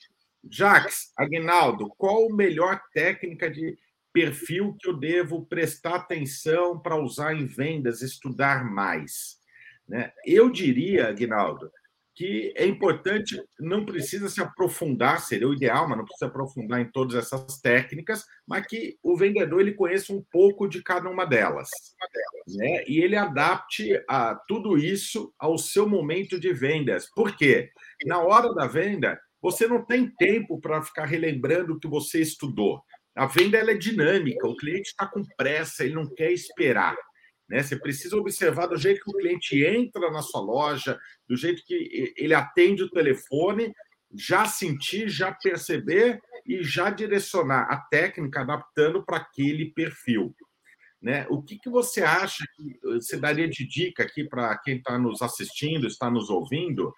Jacques, 0.51 1.11
Agnaldo, 1.17 1.89
qual 1.97 2.31
a 2.31 2.37
melhor 2.37 2.79
técnica 2.93 3.51
de 3.51 3.79
perfil 4.13 4.77
que 4.79 4.91
eu 4.91 4.95
devo 4.95 5.47
prestar 5.47 5.95
atenção 5.95 6.79
para 6.79 7.01
usar 7.01 7.33
em 7.33 7.47
vendas, 7.47 8.03
estudar 8.03 8.63
mais? 8.63 9.39
Né? 9.89 10.13
Eu 10.27 10.51
diria, 10.51 11.09
Agnaldo, 11.09 11.73
que 12.19 12.53
é 12.57 12.67
importante, 12.67 13.41
não 13.61 13.87
precisa 13.87 14.29
se 14.29 14.41
aprofundar, 14.41 15.21
seria 15.21 15.47
o 15.47 15.55
ideal, 15.55 15.89
mas 15.89 15.99
não 15.99 16.05
precisa 16.05 16.27
aprofundar 16.27 16.81
em 16.81 16.91
todas 16.91 17.15
essas 17.15 17.61
técnicas, 17.61 18.25
mas 18.45 18.67
que 18.67 18.99
o 19.05 19.17
vendedor 19.17 19.61
ele 19.61 19.75
conheça 19.75 20.13
um 20.13 20.21
pouco 20.29 20.67
de 20.67 20.83
cada 20.83 21.09
uma 21.09 21.25
delas, 21.25 21.69
né? 22.49 22.83
E 22.89 22.99
ele 22.99 23.15
adapte 23.15 24.03
a 24.09 24.35
tudo 24.49 24.77
isso 24.77 25.33
ao 25.39 25.57
seu 25.57 25.89
momento 25.89 26.41
de 26.41 26.53
vendas. 26.53 27.09
Por 27.15 27.37
quê? 27.37 27.71
Na 28.05 28.19
hora 28.19 28.53
da 28.53 28.67
venda, 28.67 29.17
você 29.41 29.69
não 29.69 29.85
tem 29.85 30.11
tempo 30.11 30.61
para 30.61 30.83
ficar 30.83 31.05
relembrando 31.05 31.75
o 31.75 31.79
que 31.79 31.87
você 31.87 32.21
estudou. 32.21 32.83
A 33.15 33.27
venda 33.27 33.59
ela 33.59 33.71
é 33.71 33.77
dinâmica, 33.77 34.49
o 34.49 34.57
cliente 34.57 34.89
está 34.89 35.07
com 35.07 35.23
pressa, 35.37 35.85
ele 35.85 35.95
não 35.95 36.13
quer 36.13 36.33
esperar. 36.33 36.97
Né? 37.49 37.63
Você 37.63 37.77
precisa 37.77 38.17
observar 38.17 38.67
do 38.67 38.77
jeito 38.77 39.03
que 39.03 39.11
o 39.11 39.19
cliente 39.19 39.65
entra 39.65 40.11
na 40.11 40.23
sua 40.23 40.41
loja, 40.41 40.99
do 41.29 41.37
jeito 41.37 41.63
que 41.65 42.15
ele 42.17 42.35
atende 42.35 42.83
o 42.83 42.91
telefone, 42.91 43.73
já 44.15 44.47
sentir, 44.47 45.09
já 45.09 45.33
perceber 45.33 46.21
e 46.47 46.63
já 46.63 46.91
direcionar 46.91 47.63
a 47.71 47.77
técnica 47.77 48.41
adaptando 48.41 49.05
para 49.05 49.19
aquele 49.19 49.73
perfil. 49.73 50.35
Né? 51.01 51.27
O 51.31 51.43
que, 51.43 51.59
que 51.59 51.71
você 51.71 52.03
acha 52.03 52.45
que 52.57 52.79
você 52.83 53.17
daria 53.17 53.49
de 53.49 53.67
dica 53.67 54.03
aqui 54.03 54.25
para 54.25 54.57
quem 54.59 54.79
está 54.79 54.99
nos 54.99 55.23
assistindo, 55.23 55.87
está 55.87 56.11
nos 56.11 56.29
ouvindo, 56.29 56.93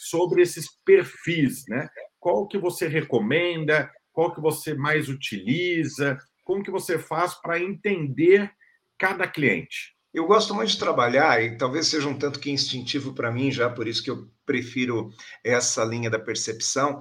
sobre 0.00 0.42
esses 0.42 0.68
perfis? 0.84 1.64
Né? 1.68 1.88
Qual 2.18 2.48
que 2.48 2.58
você 2.58 2.88
recomenda? 2.88 3.90
Qual 4.12 4.34
que 4.34 4.40
você 4.40 4.74
mais 4.74 5.08
utiliza? 5.08 6.18
Como 6.42 6.62
que 6.62 6.70
você 6.70 6.98
faz 6.98 7.34
para 7.34 7.60
entender 7.60 8.52
cada 8.98 9.26
cliente? 9.28 9.93
Eu 10.14 10.28
gosto 10.28 10.54
muito 10.54 10.70
de 10.70 10.78
trabalhar, 10.78 11.42
e 11.42 11.58
talvez 11.58 11.88
seja 11.88 12.08
um 12.08 12.16
tanto 12.16 12.38
que 12.38 12.48
instintivo 12.48 13.12
para 13.12 13.32
mim, 13.32 13.50
já 13.50 13.68
por 13.68 13.88
isso 13.88 14.00
que 14.00 14.08
eu 14.08 14.28
prefiro 14.46 15.10
essa 15.42 15.84
linha 15.84 16.08
da 16.08 16.20
percepção, 16.20 17.00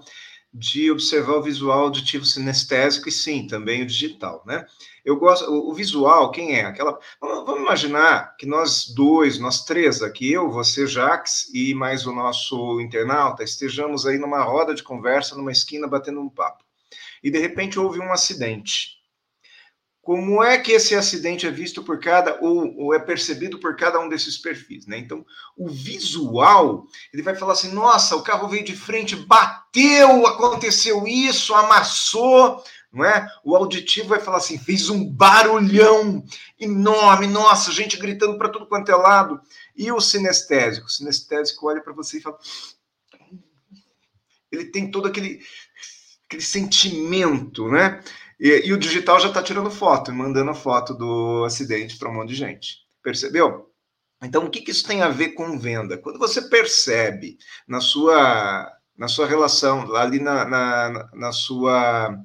de 0.52 0.90
observar 0.90 1.36
o 1.36 1.44
visual 1.44 1.84
auditivo 1.84 2.26
sinestésico 2.26 3.08
e 3.08 3.12
sim, 3.12 3.46
também 3.46 3.84
o 3.84 3.86
digital, 3.86 4.44
né? 4.48 4.66
Eu 5.06 5.18
gosto, 5.18 5.46
o, 5.48 5.72
visual, 5.76 6.32
quem 6.32 6.56
é? 6.56 6.66
Aquela, 6.66 7.00
vamos 7.22 7.62
imaginar 7.62 8.36
que 8.36 8.48
nós 8.48 8.88
dois, 8.96 9.38
nós 9.38 9.64
três 9.64 10.02
aqui, 10.02 10.32
eu, 10.32 10.50
você, 10.50 10.88
Jax 10.88 11.52
e 11.54 11.72
mais 11.76 12.08
o 12.08 12.14
nosso 12.14 12.82
internauta, 12.82 13.44
estejamos 13.44 14.08
aí 14.08 14.18
numa 14.18 14.42
roda 14.42 14.74
de 14.74 14.82
conversa, 14.82 15.36
numa 15.36 15.52
esquina, 15.52 15.88
batendo 15.88 16.20
um 16.20 16.30
papo. 16.30 16.64
E 17.24 17.30
de 17.30 17.38
repente 17.38 17.80
houve 17.80 18.00
um 18.00 18.12
acidente 18.12 19.03
como 20.04 20.44
é 20.44 20.58
que 20.58 20.74
esse 20.74 20.94
acidente 20.96 21.48
é 21.48 21.50
visto 21.50 21.82
por 21.82 21.98
cada 21.98 22.38
ou, 22.42 22.78
ou, 22.78 22.94
é 22.94 23.00
percebido 23.00 23.58
por 23.58 23.78
cada 23.78 24.02
um 24.02 24.10
desses 24.10 24.38
perfis, 24.38 24.86
né? 24.86 24.98
Então, 24.98 25.26
o 25.56 25.70
visual, 25.70 26.86
ele 27.14 27.24
vai 27.24 27.34
falar 27.34 27.54
assim: 27.54 27.72
"Nossa, 27.72 28.14
o 28.18 28.22
carro 28.22 28.50
veio 28.50 28.66
de 28.66 28.76
frente, 28.76 29.16
bateu, 29.16 30.28
aconteceu 30.28 31.08
isso, 31.08 31.56
amassou", 31.56 32.62
não 32.92 33.06
é? 33.06 33.26
O 33.46 33.56
auditivo 33.56 34.10
vai 34.10 34.20
falar 34.20 34.38
assim: 34.40 34.60
"Fez 34.60 34.90
um 34.90 35.10
barulhão 35.10 36.22
enorme, 36.60 37.26
nossa, 37.26 37.72
gente 37.72 37.96
gritando 37.96 38.38
para 38.38 38.50
tudo 38.50 38.68
quanto 38.68 38.92
é 38.92 38.96
lado". 38.96 39.40
E 39.74 39.90
o 39.90 40.02
sinestésico, 40.02 40.88
o 40.88 40.92
sinestésico 40.92 41.66
olha 41.66 41.80
para 41.82 41.94
você 41.94 42.18
e 42.18 42.22
fala: 42.22 42.38
ele 44.52 44.66
tem 44.66 44.92
todo 44.92 45.08
aquele 45.08 45.42
aquele 46.26 46.44
sentimento, 46.44 47.70
né? 47.70 48.04
E, 48.44 48.68
e 48.68 48.74
o 48.74 48.78
digital 48.78 49.22
já 49.22 49.30
está 49.30 49.42
tirando 49.42 49.72
foto, 49.72 50.12
mandando 50.12 50.52
a 50.52 50.54
foto 50.54 50.94
do 50.94 51.46
acidente 51.46 51.98
para 51.98 52.10
um 52.10 52.14
monte 52.16 52.30
de 52.30 52.36
gente. 52.36 52.80
Percebeu? 53.02 53.72
Então, 54.22 54.44
o 54.44 54.50
que, 54.50 54.60
que 54.60 54.72
isso 54.72 54.86
tem 54.86 55.02
a 55.02 55.08
ver 55.08 55.30
com 55.30 55.58
venda? 55.58 55.98
Quando 55.98 56.20
você 56.20 56.42
percebe 56.42 57.38
na 57.66 57.80
sua, 57.80 58.70
na 58.98 59.08
sua 59.08 59.26
relação, 59.28 59.96
ali 59.96 60.20
na, 60.20 60.44
na, 60.44 61.10
na 61.14 61.32
sua 61.32 62.18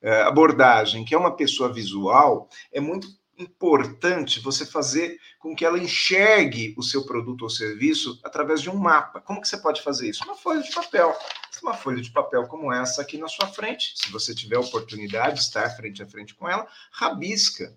é, 0.00 0.22
abordagem, 0.22 1.04
que 1.04 1.14
é 1.14 1.18
uma 1.18 1.36
pessoa 1.36 1.70
visual, 1.70 2.48
é 2.72 2.80
muito 2.80 3.08
importante 3.38 4.40
você 4.40 4.64
fazer 4.64 5.18
com 5.38 5.54
que 5.54 5.64
ela 5.64 5.78
enxergue 5.78 6.74
o 6.78 6.82
seu 6.82 7.04
produto 7.04 7.42
ou 7.42 7.50
serviço 7.50 8.18
através 8.24 8.62
de 8.62 8.70
um 8.70 8.76
mapa. 8.76 9.20
Como 9.20 9.42
que 9.42 9.48
você 9.48 9.58
pode 9.58 9.82
fazer 9.82 10.08
isso? 10.08 10.24
Uma 10.24 10.36
folha 10.36 10.62
de 10.62 10.72
papel. 10.72 11.14
Uma 11.62 11.74
folha 11.74 12.00
de 12.00 12.10
papel 12.10 12.46
como 12.46 12.72
essa 12.72 13.02
aqui 13.02 13.18
na 13.18 13.28
sua 13.28 13.46
frente, 13.48 13.94
se 13.96 14.10
você 14.10 14.34
tiver 14.34 14.58
oportunidade 14.58 15.36
de 15.36 15.40
estar 15.40 15.68
frente 15.70 16.02
a 16.02 16.06
frente 16.06 16.34
com 16.34 16.48
ela, 16.48 16.66
rabisca. 16.90 17.74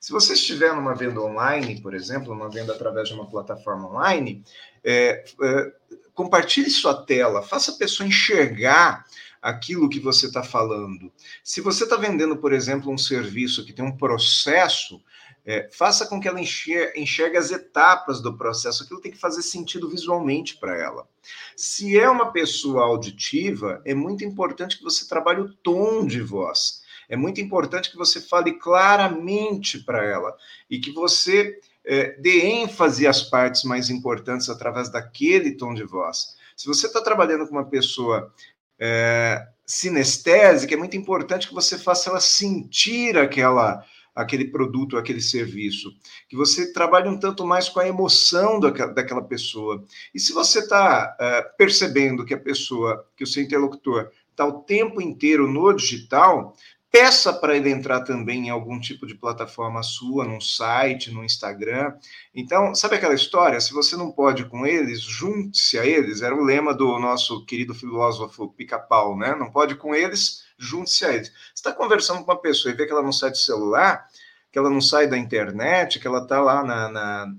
Se 0.00 0.12
você 0.12 0.34
estiver 0.34 0.74
numa 0.74 0.94
venda 0.94 1.20
online, 1.20 1.80
por 1.80 1.92
exemplo, 1.92 2.34
numa 2.34 2.48
venda 2.48 2.72
através 2.72 3.08
de 3.08 3.14
uma 3.14 3.28
plataforma 3.28 3.88
online, 3.88 4.44
é, 4.84 5.24
é, 5.42 5.72
compartilhe 6.14 6.70
sua 6.70 7.04
tela, 7.04 7.42
faça 7.42 7.72
a 7.72 7.76
pessoa 7.76 8.06
enxergar 8.06 9.04
aquilo 9.42 9.88
que 9.88 10.00
você 10.00 10.26
está 10.26 10.42
falando. 10.42 11.12
Se 11.42 11.60
você 11.60 11.84
está 11.84 11.96
vendendo, 11.96 12.36
por 12.36 12.52
exemplo, 12.52 12.92
um 12.92 12.98
serviço 12.98 13.64
que 13.64 13.72
tem 13.72 13.84
um 13.84 13.96
processo, 13.96 15.02
é, 15.48 15.66
faça 15.72 16.04
com 16.04 16.20
que 16.20 16.28
ela 16.28 16.38
enxergue, 16.38 17.00
enxergue 17.00 17.38
as 17.38 17.50
etapas 17.50 18.20
do 18.20 18.36
processo. 18.36 18.82
Aquilo 18.82 19.00
tem 19.00 19.10
que 19.10 19.16
fazer 19.16 19.40
sentido 19.40 19.88
visualmente 19.88 20.58
para 20.58 20.76
ela. 20.76 21.08
Se 21.56 21.98
é 21.98 22.06
uma 22.06 22.30
pessoa 22.30 22.84
auditiva, 22.84 23.80
é 23.82 23.94
muito 23.94 24.22
importante 24.22 24.76
que 24.76 24.84
você 24.84 25.08
trabalhe 25.08 25.40
o 25.40 25.54
tom 25.54 26.06
de 26.06 26.20
voz. 26.20 26.82
É 27.08 27.16
muito 27.16 27.40
importante 27.40 27.90
que 27.90 27.96
você 27.96 28.20
fale 28.20 28.58
claramente 28.58 29.78
para 29.78 30.04
ela 30.04 30.36
e 30.68 30.78
que 30.78 30.92
você 30.92 31.58
é, 31.82 32.10
dê 32.20 32.42
ênfase 32.42 33.06
às 33.06 33.22
partes 33.22 33.64
mais 33.64 33.88
importantes 33.88 34.50
através 34.50 34.92
daquele 34.92 35.56
tom 35.56 35.72
de 35.72 35.82
voz. 35.82 36.36
Se 36.54 36.66
você 36.66 36.88
está 36.88 37.00
trabalhando 37.00 37.48
com 37.48 37.54
uma 37.54 37.64
pessoa 37.64 38.30
é, 38.78 39.48
sinestésica, 39.64 40.74
é 40.74 40.76
muito 40.76 40.98
importante 40.98 41.48
que 41.48 41.54
você 41.54 41.78
faça 41.78 42.10
ela 42.10 42.20
sentir 42.20 43.16
aquela 43.16 43.82
aquele 44.18 44.46
produto, 44.46 44.96
aquele 44.96 45.20
serviço, 45.20 45.94
que 46.28 46.36
você 46.36 46.72
trabalhe 46.72 47.08
um 47.08 47.18
tanto 47.18 47.46
mais 47.46 47.68
com 47.68 47.78
a 47.78 47.86
emoção 47.86 48.58
daquela 48.58 49.22
pessoa. 49.22 49.84
E 50.12 50.18
se 50.18 50.32
você 50.32 50.58
está 50.58 51.16
é, 51.20 51.42
percebendo 51.56 52.24
que 52.24 52.34
a 52.34 52.38
pessoa, 52.38 53.06
que 53.16 53.22
o 53.22 53.26
seu 53.26 53.42
interlocutor 53.42 54.10
está 54.30 54.44
o 54.44 54.60
tempo 54.62 55.00
inteiro 55.00 55.46
no 55.46 55.72
digital, 55.72 56.54
Peça 56.90 57.34
para 57.34 57.54
ele 57.54 57.70
entrar 57.70 58.00
também 58.00 58.46
em 58.46 58.50
algum 58.50 58.80
tipo 58.80 59.06
de 59.06 59.14
plataforma 59.14 59.82
sua, 59.82 60.24
num 60.24 60.40
site, 60.40 61.10
no 61.10 61.22
Instagram. 61.22 61.92
Então, 62.34 62.74
sabe 62.74 62.96
aquela 62.96 63.12
história? 63.12 63.60
Se 63.60 63.74
você 63.74 63.94
não 63.94 64.10
pode 64.10 64.46
com 64.46 64.66
eles, 64.66 65.02
junte-se 65.02 65.78
a 65.78 65.84
eles. 65.84 66.22
Era 66.22 66.34
o 66.34 66.42
lema 66.42 66.72
do 66.72 66.98
nosso 66.98 67.44
querido 67.44 67.74
filósofo 67.74 68.48
Pica-Pau, 68.48 69.18
né? 69.18 69.36
Não 69.38 69.50
pode 69.50 69.74
com 69.74 69.94
eles, 69.94 70.44
junte-se 70.58 71.04
a 71.04 71.12
eles. 71.12 71.28
Você 71.28 71.52
está 71.54 71.72
conversando 71.72 72.24
com 72.24 72.32
uma 72.32 72.40
pessoa 72.40 72.72
e 72.72 72.76
vê 72.76 72.86
que 72.86 72.92
ela 72.92 73.02
não 73.02 73.12
sai 73.12 73.30
do 73.30 73.36
celular, 73.36 74.08
que 74.50 74.58
ela 74.58 74.70
não 74.70 74.80
sai 74.80 75.06
da 75.06 75.16
internet, 75.16 76.00
que 76.00 76.06
ela 76.06 76.22
está 76.22 76.40
lá 76.40 76.64
na, 76.64 76.88
na 76.88 77.34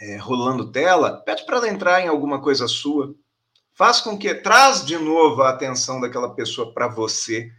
é, 0.00 0.16
rolando 0.16 0.70
tela, 0.70 1.18
pede 1.18 1.44
para 1.44 1.56
ela 1.56 1.68
entrar 1.68 2.00
em 2.00 2.08
alguma 2.08 2.40
coisa 2.40 2.66
sua. 2.66 3.14
Faz 3.74 4.00
com 4.00 4.18
que 4.18 4.34
traz 4.34 4.84
de 4.84 4.98
novo 4.98 5.42
a 5.42 5.50
atenção 5.50 6.00
daquela 6.00 6.34
pessoa 6.34 6.72
para 6.72 6.88
você 6.88 7.50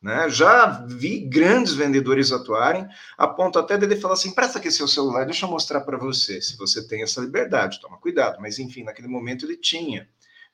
né? 0.00 0.28
Já 0.30 0.84
vi 0.86 1.18
grandes 1.18 1.74
vendedores 1.74 2.30
atuarem, 2.30 2.86
a 3.16 3.26
ponto 3.26 3.58
até 3.58 3.76
dele 3.76 3.96
falar 3.96 4.14
assim: 4.14 4.32
presta 4.32 4.58
aqui 4.58 4.70
seu 4.70 4.86
celular, 4.86 5.24
deixa 5.24 5.44
eu 5.44 5.50
mostrar 5.50 5.80
para 5.80 5.98
você, 5.98 6.40
se 6.40 6.56
você 6.56 6.86
tem 6.86 7.02
essa 7.02 7.20
liberdade, 7.20 7.80
toma 7.80 7.98
cuidado. 7.98 8.40
Mas 8.40 8.58
enfim, 8.58 8.84
naquele 8.84 9.08
momento 9.08 9.44
ele 9.44 9.56
tinha. 9.56 10.08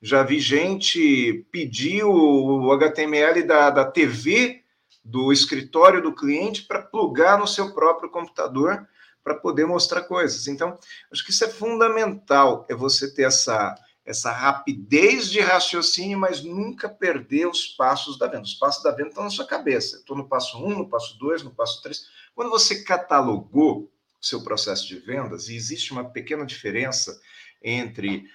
Já 0.05 0.23
vi 0.23 0.39
gente 0.39 1.47
pedir 1.51 2.05
o 2.05 2.71
HTML 2.73 3.43
da, 3.43 3.71
da 3.71 3.87
TV 3.87 4.63
do 5.03 5.33
escritório 5.33 6.03
do 6.03 6.15
cliente 6.15 6.65
para 6.65 6.83
plugar 6.83 7.39
no 7.39 7.47
seu 7.47 7.73
próprio 7.73 8.11
computador 8.11 8.87
para 9.23 9.35
poder 9.35 9.65
mostrar 9.65 10.03
coisas. 10.03 10.47
Então, 10.47 10.79
acho 11.11 11.25
que 11.25 11.31
isso 11.31 11.43
é 11.43 11.49
fundamental, 11.49 12.67
é 12.69 12.75
você 12.75 13.15
ter 13.15 13.23
essa 13.23 13.75
essa 14.05 14.31
rapidez 14.31 15.31
de 15.31 15.41
raciocínio, 15.41 16.19
mas 16.19 16.45
nunca 16.45 16.87
perder 16.87 17.47
os 17.47 17.69
passos 17.69 18.19
da 18.19 18.27
venda. 18.27 18.43
Os 18.43 18.53
passos 18.53 18.83
da 18.83 18.91
venda 18.91 19.09
estão 19.09 19.25
na 19.25 19.31
sua 19.31 19.47
cabeça. 19.47 19.97
Estou 19.97 20.15
no 20.15 20.29
passo 20.29 20.63
1, 20.63 20.67
um, 20.67 20.79
no 20.81 20.89
passo 20.91 21.19
2, 21.19 21.45
no 21.45 21.51
passo 21.51 21.83
3. 21.83 22.07
Quando 22.35 22.51
você 22.51 22.83
catalogou 22.83 23.91
o 24.21 24.27
seu 24.27 24.43
processo 24.43 24.87
de 24.87 24.99
vendas, 24.99 25.49
e 25.49 25.57
existe 25.57 25.93
uma 25.93 26.05
pequena 26.05 26.45
diferença 26.45 27.19
entre 27.63 28.29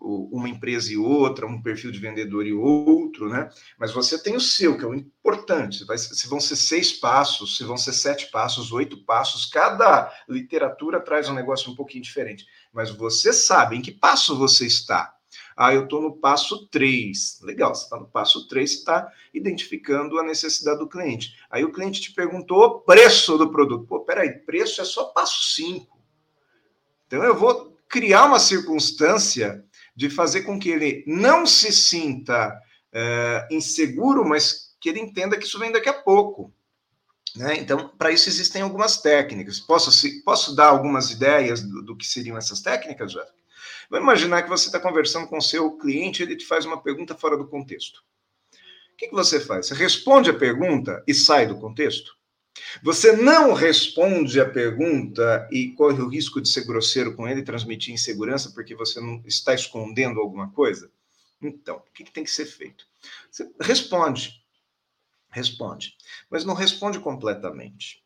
uma 0.00 0.48
empresa 0.48 0.92
e 0.92 0.96
outra, 0.96 1.46
um 1.46 1.60
perfil 1.60 1.90
de 1.90 1.98
vendedor 1.98 2.46
e 2.46 2.52
outro, 2.52 3.28
né? 3.28 3.50
Mas 3.78 3.92
você 3.92 4.22
tem 4.22 4.36
o 4.36 4.40
seu, 4.40 4.78
que 4.78 4.84
é 4.84 4.86
o 4.86 4.94
importante. 4.94 5.84
Vai, 5.84 5.98
se 5.98 6.28
vão 6.28 6.38
ser 6.38 6.56
seis 6.56 6.92
passos, 6.92 7.56
se 7.56 7.64
vão 7.64 7.76
ser 7.76 7.92
sete 7.92 8.30
passos, 8.30 8.72
oito 8.72 9.04
passos, 9.04 9.46
cada 9.46 10.12
literatura 10.28 11.00
traz 11.00 11.28
um 11.28 11.34
negócio 11.34 11.70
um 11.72 11.74
pouquinho 11.74 12.04
diferente. 12.04 12.46
Mas 12.72 12.90
você 12.90 13.32
sabe 13.32 13.76
em 13.76 13.82
que 13.82 13.90
passo 13.90 14.36
você 14.38 14.66
está. 14.66 15.12
Ah, 15.56 15.74
eu 15.74 15.84
estou 15.84 16.02
no 16.02 16.16
passo 16.16 16.68
3. 16.68 17.40
Legal, 17.42 17.74
você 17.74 17.84
está 17.84 17.98
no 17.98 18.06
passo 18.06 18.46
3, 18.46 18.70
você 18.70 18.76
está 18.76 19.12
identificando 19.32 20.18
a 20.18 20.22
necessidade 20.22 20.78
do 20.78 20.88
cliente. 20.88 21.34
Aí 21.50 21.64
o 21.64 21.72
cliente 21.72 22.00
te 22.00 22.12
perguntou 22.12 22.62
o 22.62 22.80
preço 22.80 23.38
do 23.38 23.50
produto. 23.50 23.86
Pô, 23.86 24.00
peraí, 24.00 24.30
preço 24.40 24.80
é 24.80 24.84
só 24.84 25.06
passo 25.06 25.54
5. 25.54 25.98
Então 27.06 27.24
eu 27.24 27.34
vou 27.34 27.75
criar 27.88 28.26
uma 28.26 28.38
circunstância 28.38 29.64
de 29.94 30.10
fazer 30.10 30.42
com 30.42 30.58
que 30.58 30.68
ele 30.68 31.04
não 31.06 31.46
se 31.46 31.72
sinta 31.72 32.52
é, 32.92 33.48
inseguro, 33.50 34.24
mas 34.24 34.76
que 34.80 34.88
ele 34.88 35.00
entenda 35.00 35.36
que 35.38 35.44
isso 35.44 35.58
vem 35.58 35.72
daqui 35.72 35.88
a 35.88 35.94
pouco. 35.94 36.52
Né? 37.34 37.56
Então, 37.58 37.88
para 37.96 38.10
isso 38.10 38.28
existem 38.28 38.62
algumas 38.62 39.00
técnicas. 39.00 39.60
Posso, 39.60 39.90
posso 40.24 40.54
dar 40.54 40.68
algumas 40.68 41.10
ideias 41.10 41.62
do, 41.62 41.82
do 41.82 41.96
que 41.96 42.06
seriam 42.06 42.36
essas 42.36 42.60
técnicas, 42.60 43.12
Jeff? 43.12 43.30
Vamos 43.90 44.04
imaginar 44.04 44.42
que 44.42 44.48
você 44.48 44.66
está 44.66 44.80
conversando 44.80 45.28
com 45.28 45.38
o 45.38 45.42
seu 45.42 45.72
cliente 45.76 46.22
e 46.22 46.26
ele 46.26 46.36
te 46.36 46.46
faz 46.46 46.64
uma 46.64 46.82
pergunta 46.82 47.14
fora 47.14 47.36
do 47.36 47.46
contexto. 47.46 48.02
O 48.92 48.96
que, 48.96 49.08
que 49.08 49.14
você 49.14 49.38
faz? 49.38 49.66
Você 49.66 49.74
responde 49.74 50.30
a 50.30 50.34
pergunta 50.34 51.04
e 51.06 51.12
sai 51.12 51.46
do 51.46 51.58
contexto? 51.58 52.15
Você 52.82 53.12
não 53.12 53.52
responde 53.52 54.40
a 54.40 54.48
pergunta 54.48 55.48
e 55.50 55.72
corre 55.72 56.00
o 56.00 56.08
risco 56.08 56.40
de 56.40 56.48
ser 56.48 56.64
grosseiro 56.64 57.14
com 57.14 57.26
ele 57.26 57.42
transmitir 57.42 57.92
insegurança 57.92 58.50
porque 58.52 58.74
você 58.74 59.00
não 59.00 59.22
está 59.26 59.54
escondendo 59.54 60.20
alguma 60.20 60.50
coisa? 60.50 60.90
Então, 61.40 61.76
o 61.76 61.92
que, 61.92 62.10
tem 62.10 62.24
que 62.24 62.30
ser 62.30 62.46
feito? 62.46 62.86
Você 63.30 63.50
responde. 63.60 64.42
Responde. 65.30 65.96
Mas 66.30 66.44
não 66.44 66.54
responde 66.54 66.98
completamente. 66.98 68.02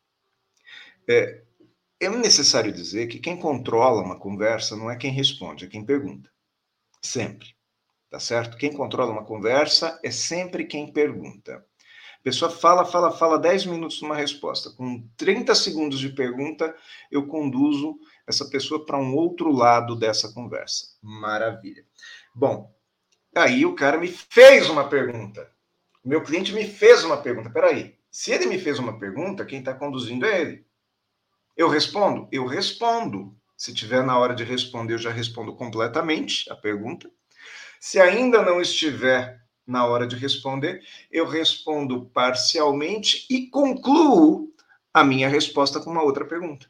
É, 1.07 1.43
é 1.99 2.09
necessário 2.09 2.71
dizer 2.71 3.07
que 3.07 3.19
quem 3.19 3.37
controla 3.37 4.01
uma 4.01 4.19
conversa 4.19 4.75
não 4.75 4.89
é 4.91 4.97
quem 4.97 5.11
responde, 5.11 5.65
é 5.65 5.67
quem 5.67 5.85
pergunta. 5.85 6.29
Sempre. 7.01 7.55
Tá 8.09 8.19
certo? 8.19 8.57
Quem 8.57 8.73
controla 8.73 9.11
uma 9.11 9.23
conversa 9.23 9.97
é 10.03 10.11
sempre 10.11 10.65
quem 10.65 10.91
pergunta. 10.91 11.65
A 12.21 12.23
pessoa 12.23 12.51
fala, 12.51 12.85
fala, 12.85 13.11
fala 13.11 13.39
10 13.39 13.65
minutos 13.65 13.99
numa 13.99 14.15
resposta. 14.15 14.69
Com 14.69 15.09
30 15.17 15.55
segundos 15.55 15.99
de 15.99 16.09
pergunta, 16.09 16.75
eu 17.09 17.25
conduzo 17.25 17.97
essa 18.27 18.47
pessoa 18.47 18.85
para 18.85 18.99
um 18.99 19.15
outro 19.15 19.51
lado 19.51 19.95
dessa 19.95 20.31
conversa. 20.31 20.85
Maravilha. 21.01 21.83
Bom, 22.35 22.71
aí 23.35 23.65
o 23.65 23.73
cara 23.73 23.97
me 23.97 24.07
fez 24.07 24.69
uma 24.69 24.87
pergunta. 24.87 25.51
Meu 26.05 26.21
cliente 26.23 26.53
me 26.53 26.67
fez 26.67 27.03
uma 27.03 27.17
pergunta. 27.17 27.49
Peraí, 27.49 27.97
se 28.11 28.31
ele 28.31 28.45
me 28.45 28.59
fez 28.59 28.77
uma 28.77 28.99
pergunta, 28.99 29.43
quem 29.43 29.57
está 29.57 29.73
conduzindo 29.73 30.23
é 30.27 30.41
ele. 30.41 30.65
Eu 31.57 31.69
respondo? 31.69 32.29
Eu 32.31 32.45
respondo. 32.45 33.35
Se 33.57 33.73
tiver 33.73 34.03
na 34.03 34.15
hora 34.19 34.35
de 34.35 34.43
responder, 34.43 34.93
eu 34.93 34.99
já 34.99 35.11
respondo 35.11 35.55
completamente 35.55 36.51
a 36.51 36.55
pergunta. 36.55 37.09
Se 37.79 37.99
ainda 37.99 38.43
não 38.43 38.61
estiver 38.61 39.40
na 39.71 39.85
hora 39.85 40.05
de 40.05 40.15
responder, 40.15 40.83
eu 41.09 41.25
respondo 41.25 42.05
parcialmente 42.13 43.25
e 43.29 43.47
concluo 43.47 44.53
a 44.93 45.03
minha 45.03 45.29
resposta 45.29 45.79
com 45.79 45.89
uma 45.89 46.03
outra 46.03 46.25
pergunta. 46.25 46.69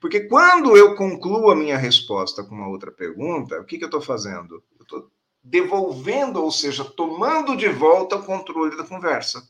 Porque 0.00 0.20
quando 0.20 0.76
eu 0.76 0.94
concluo 0.94 1.50
a 1.50 1.56
minha 1.56 1.78
resposta 1.78 2.44
com 2.44 2.54
uma 2.54 2.68
outra 2.68 2.92
pergunta, 2.92 3.60
o 3.60 3.64
que, 3.64 3.78
que 3.78 3.84
eu 3.84 3.88
estou 3.88 4.00
fazendo? 4.00 4.62
Eu 4.78 4.82
estou 4.82 5.10
devolvendo, 5.42 6.42
ou 6.42 6.50
seja, 6.50 6.84
tomando 6.84 7.56
de 7.56 7.68
volta 7.68 8.16
o 8.16 8.22
controle 8.22 8.76
da 8.76 8.84
conversa. 8.84 9.42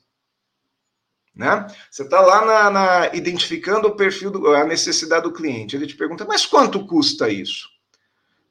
Né? 1.35 1.67
Você 1.91 2.03
está 2.03 2.21
lá 2.21 2.45
na, 2.45 2.71
na, 2.71 3.15
identificando 3.15 3.89
o 3.89 3.97
perfil, 3.97 4.31
do, 4.31 4.55
a 4.55 4.65
necessidade 4.65 5.25
do 5.25 5.33
cliente. 5.33 5.75
Ele 5.75 5.87
te 5.87 5.97
pergunta, 5.97 6.25
mas 6.25 6.47
quanto 6.47 6.87
custa 6.87 7.29
isso? 7.29 7.69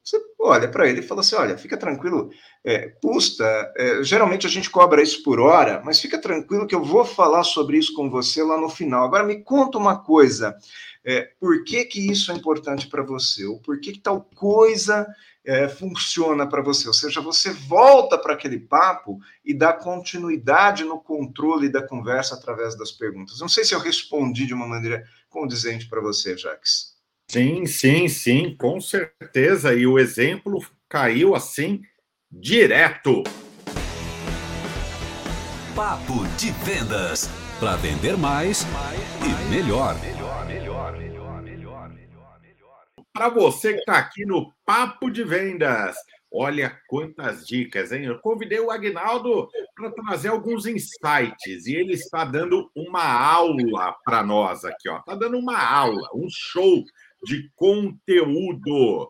Você 0.09 0.19
olha 0.39 0.67
para 0.67 0.89
ele 0.89 1.01
e 1.01 1.03
fala 1.03 1.21
assim: 1.21 1.35
olha, 1.35 1.55
fica 1.55 1.77
tranquilo, 1.77 2.31
é, 2.65 2.87
custa. 3.01 3.45
É, 3.77 4.03
geralmente 4.03 4.47
a 4.47 4.49
gente 4.49 4.67
cobra 4.67 5.03
isso 5.03 5.21
por 5.21 5.39
hora, 5.39 5.83
mas 5.85 6.01
fica 6.01 6.19
tranquilo 6.19 6.65
que 6.65 6.73
eu 6.73 6.83
vou 6.83 7.05
falar 7.05 7.43
sobre 7.43 7.77
isso 7.77 7.93
com 7.93 8.09
você 8.09 8.41
lá 8.41 8.59
no 8.59 8.69
final. 8.69 9.05
Agora 9.05 9.23
me 9.23 9.43
conta 9.43 9.77
uma 9.77 9.99
coisa: 9.99 10.57
é, 11.05 11.29
por 11.39 11.63
que, 11.63 11.85
que 11.85 12.11
isso 12.11 12.31
é 12.31 12.35
importante 12.35 12.87
para 12.87 13.03
você? 13.03 13.45
Ou 13.45 13.59
por 13.59 13.79
que, 13.79 13.91
que 13.91 13.99
tal 13.99 14.27
coisa 14.35 15.05
é, 15.45 15.69
funciona 15.69 16.49
para 16.49 16.63
você? 16.63 16.87
Ou 16.87 16.93
seja, 16.93 17.21
você 17.21 17.51
volta 17.51 18.17
para 18.17 18.33
aquele 18.33 18.59
papo 18.59 19.19
e 19.45 19.53
dá 19.53 19.73
continuidade 19.73 20.83
no 20.83 20.99
controle 20.99 21.69
da 21.69 21.87
conversa 21.87 22.33
através 22.33 22.75
das 22.75 22.91
perguntas. 22.91 23.39
Não 23.39 23.47
sei 23.47 23.63
se 23.63 23.75
eu 23.75 23.79
respondi 23.79 24.47
de 24.47 24.55
uma 24.55 24.67
maneira 24.67 25.03
condizente 25.29 25.87
para 25.87 26.01
você, 26.01 26.35
Jax. 26.35 26.98
Sim, 27.31 27.67
sim, 27.67 28.07
sim, 28.07 28.55
com 28.57 28.81
certeza. 28.81 29.75
E 29.75 29.85
o 29.85 29.99
exemplo 29.99 30.65
caiu 30.89 31.35
assim 31.35 31.79
direto. 32.31 33.21
Papo 35.75 36.25
de 36.37 36.49
vendas. 36.65 37.29
Para 37.59 37.75
vender 37.75 38.17
mais 38.17 38.65
e 39.23 39.53
melhor. 39.53 39.95
Para 43.13 43.29
você 43.29 43.73
que 43.73 43.79
está 43.79 43.99
aqui 43.99 44.25
no 44.25 44.51
Papo 44.65 45.11
de 45.11 45.23
Vendas, 45.23 45.95
olha 46.31 46.79
quantas 46.87 47.45
dicas, 47.45 47.91
hein? 47.91 48.05
Eu 48.05 48.17
convidei 48.19 48.59
o 48.59 48.71
Agnaldo 48.71 49.49
para 49.75 49.91
trazer 49.91 50.29
alguns 50.29 50.65
insights 50.65 51.67
e 51.67 51.75
ele 51.75 51.93
está 51.93 52.23
dando 52.23 52.71
uma 52.73 53.03
aula 53.03 53.95
para 54.05 54.23
nós 54.23 54.63
aqui, 54.63 54.87
ó. 54.89 54.99
Está 54.99 55.15
dando 55.15 55.37
uma 55.37 55.59
aula, 55.59 56.09
um 56.15 56.27
show 56.29 56.83
de 57.23 57.49
conteúdo. 57.55 59.09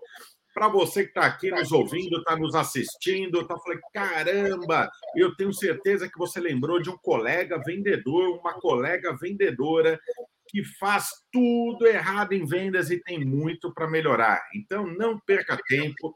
Para 0.54 0.68
você 0.68 1.04
que 1.04 1.10
está 1.10 1.26
aqui 1.26 1.52
nos 1.52 1.72
ouvindo, 1.72 2.18
está 2.18 2.36
nos 2.36 2.56
assistindo, 2.56 3.42
está 3.42 3.58
falando, 3.58 3.82
caramba, 3.94 4.90
eu 5.16 5.36
tenho 5.36 5.54
certeza 5.54 6.10
que 6.10 6.18
você 6.18 6.40
lembrou 6.40 6.82
de 6.82 6.90
um 6.90 6.98
colega 6.98 7.62
vendedor, 7.66 8.40
uma 8.40 8.54
colega 8.54 9.16
vendedora 9.16 10.00
que 10.50 10.64
faz 10.64 11.08
tudo 11.32 11.86
errado 11.86 12.34
em 12.34 12.46
vendas 12.46 12.90
e 12.90 13.02
tem 13.02 13.24
muito 13.24 13.72
para 13.74 13.90
melhorar. 13.90 14.42
Então, 14.56 14.86
não 14.86 15.20
perca 15.20 15.58
tempo, 15.68 16.14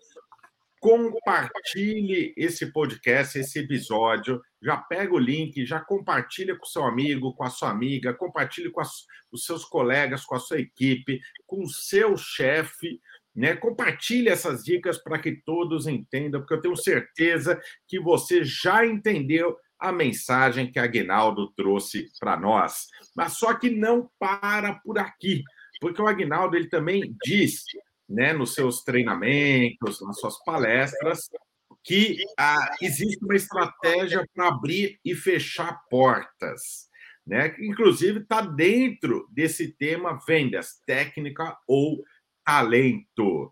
compartilhe 0.84 2.34
esse 2.36 2.70
podcast, 2.70 3.40
esse 3.40 3.58
episódio, 3.60 4.42
já 4.62 4.76
pega 4.76 5.14
o 5.14 5.18
link, 5.18 5.66
já 5.66 5.80
compartilha 5.80 6.58
com 6.58 6.66
seu 6.66 6.84
amigo, 6.84 7.34
com 7.34 7.46
a 7.46 7.50
sua 7.50 7.70
amiga, 7.70 8.14
compartilhe 8.14 8.70
com 8.70 8.82
as, 8.82 9.06
os 9.32 9.46
seus 9.46 9.64
colegas, 9.64 10.26
com 10.26 10.36
a 10.36 10.40
sua 10.40 10.60
equipe, 10.60 11.22
com 11.48 11.64
o 11.64 11.70
seu 11.70 12.18
chefe, 12.18 13.00
né? 13.34 13.56
Compartilhe 13.56 14.28
essas 14.28 14.62
dicas 14.62 14.98
para 15.02 15.20
que 15.20 15.42
todos 15.46 15.88
entendam, 15.88 16.42
porque 16.42 16.56
eu 16.56 16.62
tenho 16.62 16.76
certeza 16.76 17.62
que 17.88 17.98
você 17.98 18.44
já 18.44 18.86
entendeu 18.86 19.56
a 19.80 19.90
mensagem 19.90 20.70
que 20.70 20.80
a 20.80 20.84
Aguinaldo 20.84 21.50
trouxe 21.56 22.10
para 22.20 22.38
nós. 22.38 22.88
Mas 23.16 23.38
só 23.38 23.54
que 23.54 23.70
não 23.70 24.10
para 24.20 24.74
por 24.84 25.00
aqui, 25.00 25.44
porque 25.80 26.02
o 26.02 26.08
Aguinaldo 26.08 26.58
ele 26.58 26.68
também 26.68 27.16
diz 27.24 27.64
né, 28.14 28.32
nos 28.32 28.54
seus 28.54 28.84
treinamentos, 28.84 30.00
nas 30.02 30.20
suas 30.20 30.42
palestras, 30.44 31.30
que 31.84 32.18
ah, 32.38 32.76
existe 32.82 33.24
uma 33.26 33.36
estratégia 33.36 34.26
para 34.34 34.48
abrir 34.48 35.00
e 35.04 35.16
fechar 35.16 35.82
portas, 35.90 36.88
né? 37.26 37.56
Inclusive 37.60 38.20
está 38.20 38.42
dentro 38.42 39.28
desse 39.32 39.74
tema 39.74 40.20
vendas, 40.26 40.82
técnica 40.86 41.58
ou 41.68 42.04
talento, 42.46 43.52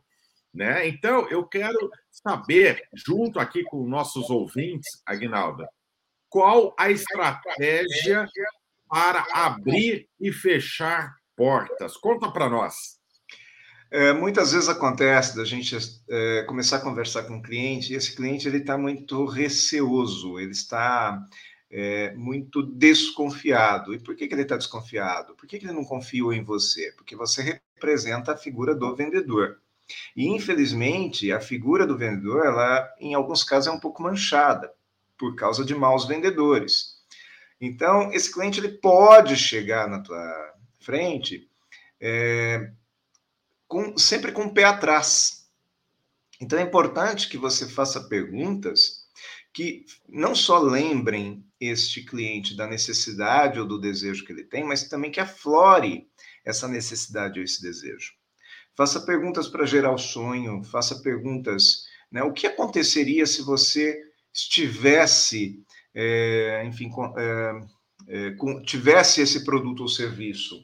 né? 0.54 0.88
Então 0.88 1.28
eu 1.30 1.46
quero 1.46 1.90
saber, 2.10 2.88
junto 2.94 3.40
aqui 3.40 3.64
com 3.64 3.88
nossos 3.88 4.30
ouvintes, 4.30 5.02
Aguinalda, 5.06 5.68
qual 6.30 6.74
a 6.78 6.90
estratégia 6.90 8.28
para 8.88 9.26
abrir 9.34 10.08
e 10.20 10.32
fechar 10.32 11.16
portas? 11.36 11.98
Conta 11.98 12.32
para 12.32 12.50
nós. 12.50 13.01
É, 13.92 14.14
muitas 14.14 14.54
vezes 14.54 14.70
acontece 14.70 15.36
da 15.36 15.44
gente 15.44 15.78
é, 16.10 16.44
começar 16.44 16.78
a 16.78 16.82
conversar 16.82 17.24
com 17.24 17.34
um 17.34 17.42
cliente 17.42 17.92
e 17.92 17.96
esse 17.98 18.16
cliente 18.16 18.48
ele 18.48 18.60
está 18.60 18.78
muito 18.78 19.26
receoso, 19.26 20.40
ele 20.40 20.52
está 20.52 21.22
é, 21.70 22.14
muito 22.16 22.64
desconfiado. 22.64 23.94
E 23.94 24.00
por 24.00 24.16
que, 24.16 24.30
que 24.30 24.34
ele 24.34 24.44
está 24.44 24.56
desconfiado? 24.56 25.36
Por 25.36 25.46
que, 25.46 25.60
que 25.60 25.66
ele 25.66 25.74
não 25.74 25.84
confiou 25.84 26.32
em 26.32 26.42
você? 26.42 26.94
Porque 26.96 27.18
você 27.18 27.60
representa 27.76 28.32
a 28.32 28.38
figura 28.38 28.74
do 28.74 28.96
vendedor. 28.96 29.60
E 30.16 30.26
infelizmente 30.26 31.30
a 31.34 31.42
figura 31.42 31.86
do 31.86 31.98
vendedor, 31.98 32.46
ela 32.46 32.90
em 32.98 33.14
alguns 33.14 33.44
casos 33.44 33.68
é 33.68 33.72
um 33.72 33.80
pouco 33.80 34.02
manchada 34.02 34.72
por 35.18 35.36
causa 35.36 35.66
de 35.66 35.76
maus 35.76 36.08
vendedores. 36.08 37.02
Então 37.60 38.10
esse 38.14 38.34
cliente 38.34 38.62
ele 38.62 38.70
pode 38.70 39.36
chegar 39.36 39.90
na 39.90 40.00
tua 40.00 40.54
frente 40.80 41.50
é, 42.00 42.72
com, 43.72 43.98
sempre 43.98 44.34
com 44.34 44.44
o 44.44 44.54
pé 44.54 44.66
atrás. 44.66 45.50
Então 46.42 46.60
é 46.60 46.62
importante 46.62 47.30
que 47.30 47.38
você 47.38 47.66
faça 47.66 48.10
perguntas 48.10 49.06
que 49.54 49.86
não 50.10 50.36
só 50.36 50.60
lembrem 50.60 51.46
este 51.58 52.04
cliente 52.04 52.54
da 52.54 52.68
necessidade 52.68 53.62
ou 53.62 53.66
do 53.66 53.80
desejo 53.80 54.26
que 54.26 54.34
ele 54.34 54.44
tem, 54.44 54.66
mas 54.66 54.90
também 54.90 55.10
que 55.10 55.22
aflore 55.22 56.06
essa 56.44 56.68
necessidade 56.68 57.40
ou 57.40 57.46
esse 57.46 57.62
desejo. 57.62 58.12
Faça 58.76 59.00
perguntas 59.06 59.48
para 59.48 59.66
gerar 59.66 59.94
o 59.94 59.98
sonho, 59.98 60.62
faça 60.66 61.02
perguntas, 61.02 61.86
né? 62.12 62.24
O 62.24 62.34
que 62.34 62.48
aconteceria 62.48 63.26
se 63.26 63.42
você 63.42 64.02
estivesse, 64.34 65.64
é, 65.96 66.66
enfim, 66.66 66.90
é, 67.18 67.62
é, 68.08 68.32
com, 68.32 68.62
tivesse 68.64 69.22
esse 69.22 69.46
produto 69.46 69.84
ou 69.84 69.88
serviço? 69.88 70.62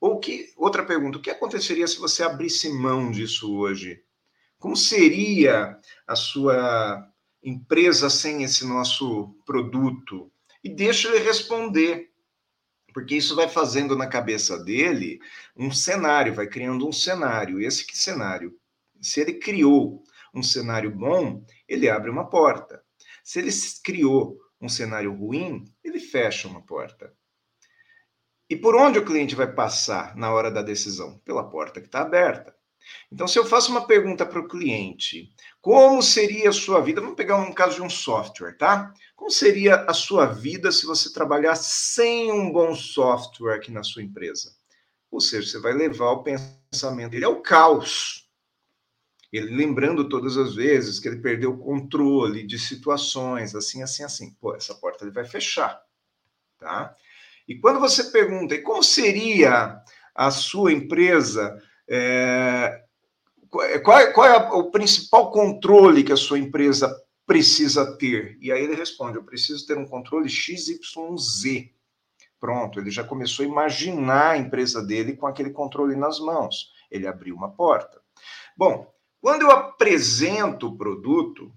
Ou 0.00 0.20
que 0.20 0.52
outra 0.56 0.84
pergunta, 0.84 1.18
o 1.18 1.22
que 1.22 1.30
aconteceria 1.30 1.86
se 1.86 1.98
você 1.98 2.22
abrisse 2.22 2.68
mão 2.72 3.10
disso 3.10 3.56
hoje? 3.56 4.02
Como 4.58 4.76
seria 4.76 5.78
a 6.06 6.16
sua 6.16 7.08
empresa 7.42 8.08
sem 8.08 8.42
esse 8.42 8.66
nosso 8.66 9.34
produto? 9.44 10.30
E 10.62 10.68
deixa 10.68 11.08
ele 11.08 11.24
responder, 11.24 12.10
porque 12.92 13.16
isso 13.16 13.34
vai 13.34 13.48
fazendo 13.48 13.96
na 13.96 14.06
cabeça 14.06 14.62
dele 14.62 15.20
um 15.56 15.70
cenário, 15.70 16.34
vai 16.34 16.46
criando 16.46 16.86
um 16.86 16.92
cenário. 16.92 17.60
Esse 17.60 17.86
que 17.86 17.96
cenário? 17.96 18.56
Se 19.00 19.20
ele 19.20 19.34
criou 19.34 20.02
um 20.34 20.42
cenário 20.42 20.90
bom, 20.90 21.44
ele 21.68 21.88
abre 21.88 22.10
uma 22.10 22.28
porta. 22.28 22.82
Se 23.24 23.38
ele 23.38 23.50
criou 23.82 24.38
um 24.60 24.68
cenário 24.68 25.12
ruim, 25.12 25.64
ele 25.82 26.00
fecha 26.00 26.48
uma 26.48 26.62
porta. 26.62 27.12
E 28.50 28.56
por 28.56 28.74
onde 28.74 28.98
o 28.98 29.04
cliente 29.04 29.34
vai 29.34 29.52
passar 29.52 30.16
na 30.16 30.32
hora 30.32 30.50
da 30.50 30.62
decisão? 30.62 31.18
Pela 31.24 31.48
porta 31.48 31.80
que 31.80 31.86
está 31.86 32.00
aberta. 32.00 32.54
Então, 33.12 33.28
se 33.28 33.38
eu 33.38 33.44
faço 33.44 33.70
uma 33.70 33.86
pergunta 33.86 34.24
para 34.24 34.40
o 34.40 34.48
cliente, 34.48 35.30
como 35.60 36.02
seria 36.02 36.48
a 36.48 36.52
sua 36.52 36.80
vida? 36.80 37.00
Vamos 37.00 37.16
pegar 37.16 37.36
um 37.36 37.52
caso 37.52 37.76
de 37.76 37.82
um 37.82 37.90
software, 37.90 38.56
tá? 38.56 38.94
Como 39.14 39.30
seria 39.30 39.82
a 39.82 39.92
sua 39.92 40.26
vida 40.26 40.72
se 40.72 40.86
você 40.86 41.12
trabalhar 41.12 41.54
sem 41.56 42.32
um 42.32 42.50
bom 42.50 42.74
software 42.74 43.56
aqui 43.56 43.70
na 43.70 43.82
sua 43.82 44.02
empresa? 44.02 44.56
Ou 45.10 45.20
seja, 45.20 45.50
você 45.50 45.60
vai 45.60 45.72
levar 45.72 46.12
o 46.12 46.22
pensamento 46.22 47.10
dele 47.10 47.24
ao 47.24 47.42
caos. 47.42 48.28
Ele 49.30 49.54
lembrando 49.54 50.08
todas 50.08 50.38
as 50.38 50.54
vezes 50.54 50.98
que 50.98 51.08
ele 51.08 51.20
perdeu 51.20 51.52
o 51.52 51.58
controle 51.58 52.46
de 52.46 52.58
situações, 52.58 53.54
assim, 53.54 53.82
assim, 53.82 54.02
assim. 54.02 54.34
Pô, 54.40 54.54
essa 54.54 54.74
porta 54.74 55.04
ele 55.04 55.12
vai 55.12 55.24
fechar, 55.24 55.82
tá? 56.58 56.94
E 57.48 57.58
quando 57.58 57.80
você 57.80 58.04
pergunta, 58.04 58.54
e 58.54 58.60
como 58.60 58.82
seria 58.82 59.80
a 60.14 60.30
sua 60.30 60.70
empresa? 60.70 61.56
É, 61.88 62.84
qual, 63.82 64.12
qual, 64.12 64.26
é 64.26 64.36
o 64.52 64.70
principal 64.70 65.30
controle 65.30 66.04
que 66.04 66.12
a 66.12 66.16
sua 66.16 66.38
empresa 66.38 66.94
precisa 67.26 67.96
ter? 67.96 68.36
E 68.42 68.52
aí 68.52 68.62
ele 68.62 68.74
responde: 68.74 69.16
eu 69.16 69.24
preciso 69.24 69.66
ter 69.66 69.78
um 69.78 69.86
controle 69.86 70.28
XYZ. 70.28 71.70
Pronto, 72.38 72.78
ele 72.78 72.90
já 72.90 73.02
começou 73.02 73.44
a 73.44 73.48
imaginar 73.48 74.32
a 74.32 74.38
empresa 74.38 74.84
dele 74.84 75.16
com 75.16 75.26
aquele 75.26 75.50
controle 75.50 75.96
nas 75.96 76.20
mãos. 76.20 76.70
Ele 76.90 77.06
abriu 77.06 77.34
uma 77.34 77.50
porta. 77.50 78.00
Bom, 78.56 78.92
quando 79.20 79.42
eu 79.42 79.50
apresento 79.50 80.68
o 80.68 80.76
produto, 80.76 81.52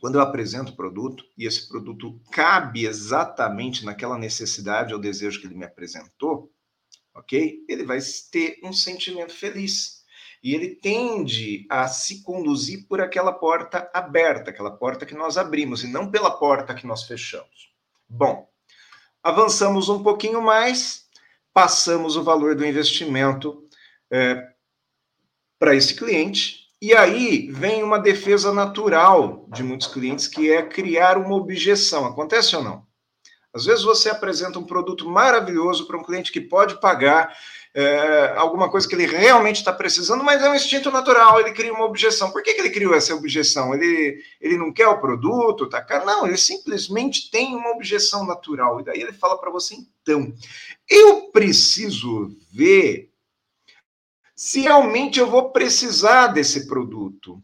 quando 0.00 0.16
eu 0.16 0.20
apresento 0.20 0.72
o 0.72 0.76
produto 0.76 1.24
e 1.36 1.46
esse 1.46 1.68
produto 1.68 2.20
cabe 2.30 2.86
exatamente 2.86 3.84
naquela 3.84 4.16
necessidade 4.16 4.94
ou 4.94 5.00
desejo 5.00 5.40
que 5.40 5.46
ele 5.46 5.56
me 5.56 5.64
apresentou, 5.64 6.52
ok? 7.14 7.64
Ele 7.68 7.84
vai 7.84 7.98
ter 8.30 8.60
um 8.62 8.72
sentimento 8.72 9.34
feliz. 9.34 9.98
E 10.42 10.54
ele 10.54 10.76
tende 10.76 11.66
a 11.68 11.88
se 11.88 12.22
conduzir 12.22 12.86
por 12.86 13.00
aquela 13.00 13.32
porta 13.32 13.90
aberta, 13.92 14.50
aquela 14.50 14.70
porta 14.70 15.04
que 15.04 15.14
nós 15.14 15.36
abrimos, 15.36 15.82
e 15.82 15.88
não 15.88 16.10
pela 16.10 16.30
porta 16.30 16.74
que 16.74 16.86
nós 16.86 17.02
fechamos. 17.02 17.72
Bom, 18.08 18.48
avançamos 19.20 19.88
um 19.88 20.00
pouquinho 20.00 20.40
mais, 20.40 21.08
passamos 21.52 22.16
o 22.16 22.22
valor 22.22 22.54
do 22.54 22.64
investimento 22.64 23.68
é, 24.10 24.52
para 25.58 25.74
esse 25.74 25.94
cliente, 25.94 26.67
E 26.80 26.94
aí 26.94 27.50
vem 27.50 27.82
uma 27.82 27.98
defesa 27.98 28.52
natural 28.52 29.46
de 29.52 29.64
muitos 29.64 29.88
clientes, 29.88 30.28
que 30.28 30.50
é 30.50 30.62
criar 30.62 31.18
uma 31.18 31.34
objeção. 31.34 32.06
Acontece 32.06 32.54
ou 32.54 32.62
não? 32.62 32.86
Às 33.52 33.64
vezes 33.64 33.82
você 33.82 34.08
apresenta 34.08 34.58
um 34.58 34.64
produto 34.64 35.08
maravilhoso 35.08 35.86
para 35.86 35.98
um 35.98 36.04
cliente 36.04 36.30
que 36.30 36.40
pode 36.40 36.80
pagar 36.80 37.36
é, 37.74 38.34
alguma 38.36 38.70
coisa 38.70 38.86
que 38.86 38.94
ele 38.94 39.06
realmente 39.06 39.56
está 39.56 39.72
precisando, 39.72 40.22
mas 40.22 40.42
é 40.42 40.48
um 40.48 40.54
instinto 40.54 40.90
natural, 40.90 41.40
ele 41.40 41.52
cria 41.52 41.72
uma 41.72 41.84
objeção. 41.84 42.30
Por 42.30 42.42
que, 42.42 42.54
que 42.54 42.60
ele 42.60 42.70
criou 42.70 42.94
essa 42.94 43.14
objeção? 43.14 43.74
Ele, 43.74 44.22
ele 44.40 44.56
não 44.56 44.72
quer 44.72 44.86
o 44.86 45.00
produto, 45.00 45.68
tá 45.68 45.82
caro? 45.82 46.06
Não, 46.06 46.26
ele 46.26 46.36
simplesmente 46.36 47.30
tem 47.30 47.56
uma 47.56 47.70
objeção 47.70 48.26
natural. 48.26 48.80
E 48.80 48.84
daí 48.84 49.00
ele 49.00 49.12
fala 49.12 49.38
para 49.38 49.50
você, 49.50 49.74
então, 49.74 50.32
eu 50.88 51.30
preciso 51.32 52.30
ver 52.52 53.10
se 54.38 54.60
realmente 54.60 55.18
eu 55.18 55.28
vou 55.28 55.50
precisar 55.50 56.28
desse 56.28 56.68
produto. 56.68 57.42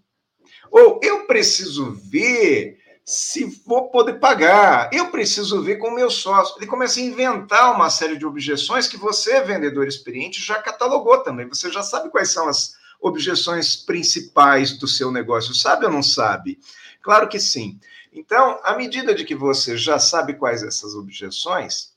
Ou 0.70 1.00
eu 1.02 1.26
preciso 1.26 1.90
ver 1.90 2.78
se 3.04 3.46
vou 3.66 3.90
poder 3.90 4.20
pagar. 4.20 4.90
Eu 4.92 5.10
preciso 5.10 5.60
ver 5.60 5.78
com 5.78 5.88
o 5.88 5.94
meu 5.94 6.08
sócio. 6.08 6.54
Ele 6.56 6.68
começa 6.68 7.00
a 7.00 7.02
inventar 7.02 7.74
uma 7.74 7.90
série 7.90 8.16
de 8.16 8.24
objeções 8.24 8.86
que 8.86 8.96
você, 8.96 9.40
vendedor 9.40 9.88
experiente, 9.88 10.40
já 10.40 10.62
catalogou 10.62 11.18
também. 11.18 11.48
Você 11.48 11.68
já 11.68 11.82
sabe 11.82 12.10
quais 12.10 12.30
são 12.30 12.48
as 12.48 12.76
objeções 13.00 13.74
principais 13.74 14.78
do 14.78 14.86
seu 14.86 15.10
negócio. 15.10 15.52
Sabe 15.52 15.86
ou 15.86 15.90
não 15.90 16.02
sabe? 16.02 16.60
Claro 17.02 17.26
que 17.26 17.40
sim. 17.40 17.80
Então, 18.12 18.60
à 18.62 18.76
medida 18.76 19.12
de 19.12 19.24
que 19.24 19.34
você 19.34 19.76
já 19.76 19.98
sabe 19.98 20.34
quais 20.34 20.62
essas 20.62 20.94
objeções, 20.94 21.92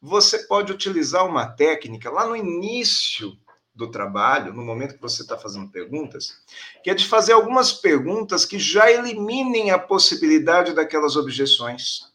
você 0.00 0.38
pode 0.46 0.70
utilizar 0.70 1.26
uma 1.26 1.48
técnica 1.48 2.08
lá 2.12 2.24
no 2.24 2.36
início 2.36 3.36
do 3.76 3.90
trabalho, 3.90 4.54
no 4.54 4.64
momento 4.64 4.94
que 4.94 5.02
você 5.02 5.22
está 5.22 5.36
fazendo 5.36 5.68
perguntas, 5.68 6.40
que 6.82 6.90
é 6.90 6.94
de 6.94 7.06
fazer 7.06 7.34
algumas 7.34 7.72
perguntas 7.72 8.46
que 8.46 8.58
já 8.58 8.90
eliminem 8.90 9.70
a 9.70 9.78
possibilidade 9.78 10.72
daquelas 10.72 11.14
objeções. 11.14 12.12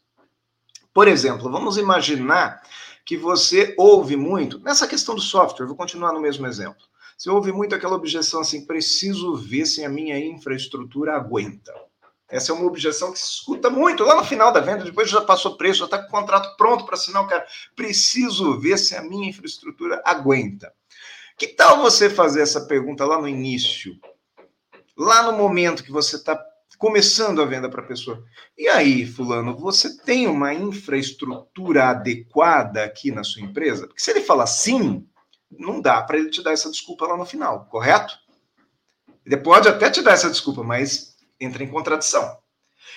Por 0.92 1.06
exemplo, 1.06 1.50
vamos 1.50 1.78
imaginar 1.78 2.62
que 3.04 3.16
você 3.16 3.74
ouve 3.78 4.16
muito, 4.16 4.58
nessa 4.60 4.86
questão 4.86 5.14
do 5.14 5.20
software, 5.20 5.66
vou 5.66 5.76
continuar 5.76 6.12
no 6.12 6.20
mesmo 6.20 6.46
exemplo. 6.46 6.82
Você 7.16 7.30
ouve 7.30 7.52
muito 7.52 7.74
aquela 7.74 7.94
objeção 7.94 8.40
assim: 8.40 8.66
preciso 8.66 9.36
ver 9.36 9.66
se 9.66 9.84
a 9.84 9.88
minha 9.88 10.18
infraestrutura 10.18 11.14
aguenta. 11.14 11.72
Essa 12.28 12.50
é 12.50 12.54
uma 12.54 12.66
objeção 12.66 13.12
que 13.12 13.18
se 13.18 13.26
escuta 13.26 13.68
muito 13.68 14.02
lá 14.04 14.16
no 14.16 14.24
final 14.24 14.52
da 14.52 14.60
venda, 14.60 14.84
depois 14.84 15.10
já 15.10 15.20
passou 15.20 15.56
preço, 15.56 15.80
já 15.80 15.84
está 15.84 15.98
com 15.98 16.08
o 16.08 16.10
contrato 16.10 16.56
pronto 16.56 16.84
para 16.84 16.94
assinar 16.94 17.22
o 17.22 17.28
cara. 17.28 17.46
Preciso 17.76 18.58
ver 18.58 18.78
se 18.78 18.96
a 18.96 19.02
minha 19.02 19.28
infraestrutura 19.28 20.02
aguenta. 20.04 20.72
Que 21.36 21.48
tal 21.48 21.80
você 21.82 22.10
fazer 22.10 22.42
essa 22.42 22.66
pergunta 22.66 23.04
lá 23.04 23.20
no 23.20 23.28
início? 23.28 23.94
Lá 24.96 25.22
no 25.22 25.36
momento 25.36 25.84
que 25.84 25.90
você 25.90 26.16
está 26.16 26.38
começando 26.78 27.40
a 27.40 27.44
venda 27.44 27.68
para 27.68 27.80
a 27.80 27.86
pessoa. 27.86 28.24
E 28.58 28.66
aí, 28.66 29.06
fulano, 29.06 29.56
você 29.56 29.96
tem 29.98 30.26
uma 30.26 30.52
infraestrutura 30.52 31.90
adequada 31.90 32.82
aqui 32.82 33.12
na 33.12 33.22
sua 33.22 33.42
empresa? 33.42 33.86
Porque 33.86 34.02
se 34.02 34.10
ele 34.10 34.20
falar 34.20 34.46
sim, 34.46 35.06
não 35.48 35.80
dá 35.80 36.02
para 36.02 36.18
ele 36.18 36.28
te 36.28 36.42
dar 36.42 36.52
essa 36.52 36.70
desculpa 36.70 37.06
lá 37.06 37.16
no 37.16 37.24
final, 37.24 37.66
correto? 37.66 38.18
Ele 39.24 39.36
pode 39.36 39.68
até 39.68 39.90
te 39.90 40.02
dar 40.02 40.12
essa 40.12 40.28
desculpa, 40.28 40.64
mas 40.64 41.16
entra 41.40 41.62
em 41.62 41.68
contradição. 41.68 42.41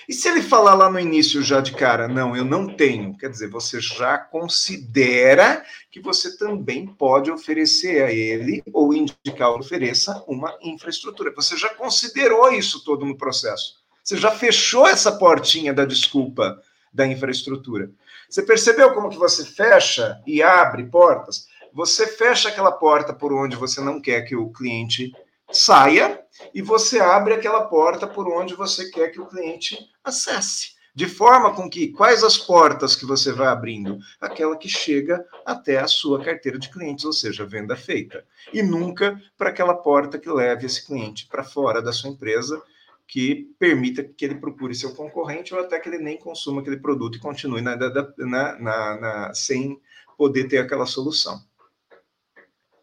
E 0.08 0.12
se 0.12 0.28
ele 0.28 0.40
falar 0.40 0.74
lá 0.74 0.88
no 0.88 1.00
início 1.00 1.42
já 1.42 1.60
de 1.60 1.72
cara, 1.72 2.06
não, 2.06 2.36
eu 2.36 2.44
não 2.44 2.68
tenho, 2.68 3.16
quer 3.16 3.28
dizer, 3.28 3.48
você 3.48 3.80
já 3.80 4.16
considera 4.16 5.64
que 5.90 6.00
você 6.00 6.36
também 6.36 6.86
pode 6.86 7.30
oferecer 7.30 8.04
a 8.04 8.12
ele 8.12 8.62
ou 8.72 8.94
indicar 8.94 9.50
ofereça 9.50 10.22
uma 10.28 10.56
infraestrutura. 10.62 11.32
Você 11.34 11.56
já 11.56 11.70
considerou 11.70 12.52
isso 12.52 12.84
todo 12.84 13.04
no 13.04 13.16
processo. 13.16 13.80
Você 14.04 14.16
já 14.16 14.30
fechou 14.30 14.86
essa 14.86 15.10
portinha 15.10 15.74
da 15.74 15.84
desculpa 15.84 16.62
da 16.92 17.04
infraestrutura. 17.04 17.90
Você 18.30 18.42
percebeu 18.42 18.94
como 18.94 19.10
que 19.10 19.16
você 19.16 19.44
fecha 19.44 20.20
e 20.24 20.40
abre 20.42 20.84
portas? 20.84 21.48
Você 21.72 22.06
fecha 22.06 22.48
aquela 22.48 22.72
porta 22.72 23.12
por 23.12 23.32
onde 23.32 23.56
você 23.56 23.80
não 23.80 24.00
quer 24.00 24.22
que 24.22 24.36
o 24.36 24.50
cliente 24.50 25.12
saia 25.52 26.20
e 26.54 26.60
você 26.60 26.98
abre 26.98 27.34
aquela 27.34 27.66
porta 27.66 28.06
por 28.06 28.28
onde 28.28 28.54
você 28.54 28.90
quer 28.90 29.10
que 29.10 29.20
o 29.20 29.26
cliente 29.26 29.78
acesse. 30.02 30.76
De 30.94 31.06
forma 31.06 31.54
com 31.54 31.68
que 31.68 31.88
quais 31.88 32.24
as 32.24 32.38
portas 32.38 32.96
que 32.96 33.04
você 33.04 33.30
vai 33.30 33.48
abrindo? 33.48 33.98
Aquela 34.18 34.56
que 34.56 34.66
chega 34.66 35.22
até 35.44 35.78
a 35.78 35.86
sua 35.86 36.24
carteira 36.24 36.58
de 36.58 36.70
clientes, 36.70 37.04
ou 37.04 37.12
seja, 37.12 37.44
venda 37.44 37.76
feita. 37.76 38.24
E 38.50 38.62
nunca 38.62 39.20
para 39.36 39.50
aquela 39.50 39.74
porta 39.74 40.18
que 40.18 40.30
leve 40.30 40.64
esse 40.64 40.86
cliente 40.86 41.26
para 41.26 41.44
fora 41.44 41.82
da 41.82 41.92
sua 41.92 42.08
empresa, 42.08 42.62
que 43.06 43.54
permita 43.58 44.02
que 44.02 44.24
ele 44.24 44.36
procure 44.36 44.74
seu 44.74 44.94
concorrente 44.94 45.54
ou 45.54 45.60
até 45.60 45.78
que 45.78 45.88
ele 45.88 45.98
nem 45.98 46.18
consuma 46.18 46.62
aquele 46.62 46.78
produto 46.78 47.16
e 47.16 47.20
continue 47.20 47.60
na, 47.60 47.76
na, 47.76 48.98
na, 48.98 49.34
sem 49.34 49.78
poder 50.16 50.48
ter 50.48 50.58
aquela 50.58 50.86
solução. 50.86 51.38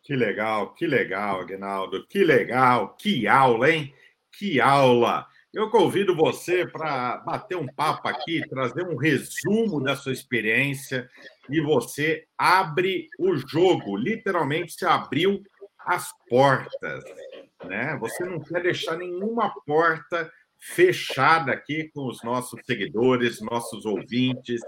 Que 0.03 0.15
legal, 0.15 0.73
que 0.73 0.85
legal, 0.85 1.39
Agnaldo, 1.41 2.05
que 2.07 2.23
legal, 2.25 2.95
que 2.97 3.25
aula, 3.25 3.71
hein? 3.71 3.93
Que 4.31 4.59
aula! 4.59 5.25
Eu 5.53 5.69
convido 5.69 6.15
você 6.15 6.67
para 6.67 7.17
bater 7.17 7.55
um 7.55 7.67
papo 7.67 8.07
aqui, 8.07 8.41
trazer 8.49 8.83
um 8.85 8.97
resumo 8.97 9.81
da 9.81 9.95
sua 9.95 10.11
experiência 10.11 11.09
e 11.49 11.61
você 11.61 12.25
abre 12.37 13.07
o 13.19 13.35
jogo, 13.37 13.95
literalmente 13.95 14.73
se 14.73 14.85
abriu 14.85 15.41
as 15.77 16.11
portas, 16.27 17.03
né? 17.63 17.95
Você 17.99 18.25
não 18.25 18.39
quer 18.39 18.63
deixar 18.63 18.97
nenhuma 18.97 19.53
porta 19.65 20.29
fechada 20.57 21.51
aqui 21.51 21.89
com 21.93 22.07
os 22.07 22.23
nossos 22.23 22.59
seguidores, 22.65 23.39
nossos 23.39 23.85
ouvintes. 23.85 24.59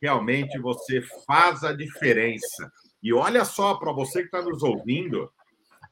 Realmente 0.00 0.58
você 0.58 1.02
faz 1.26 1.64
a 1.64 1.72
diferença. 1.72 2.70
E 3.02 3.12
olha 3.12 3.44
só, 3.44 3.74
para 3.74 3.92
você 3.92 4.20
que 4.20 4.26
está 4.26 4.42
nos 4.42 4.62
ouvindo, 4.62 5.30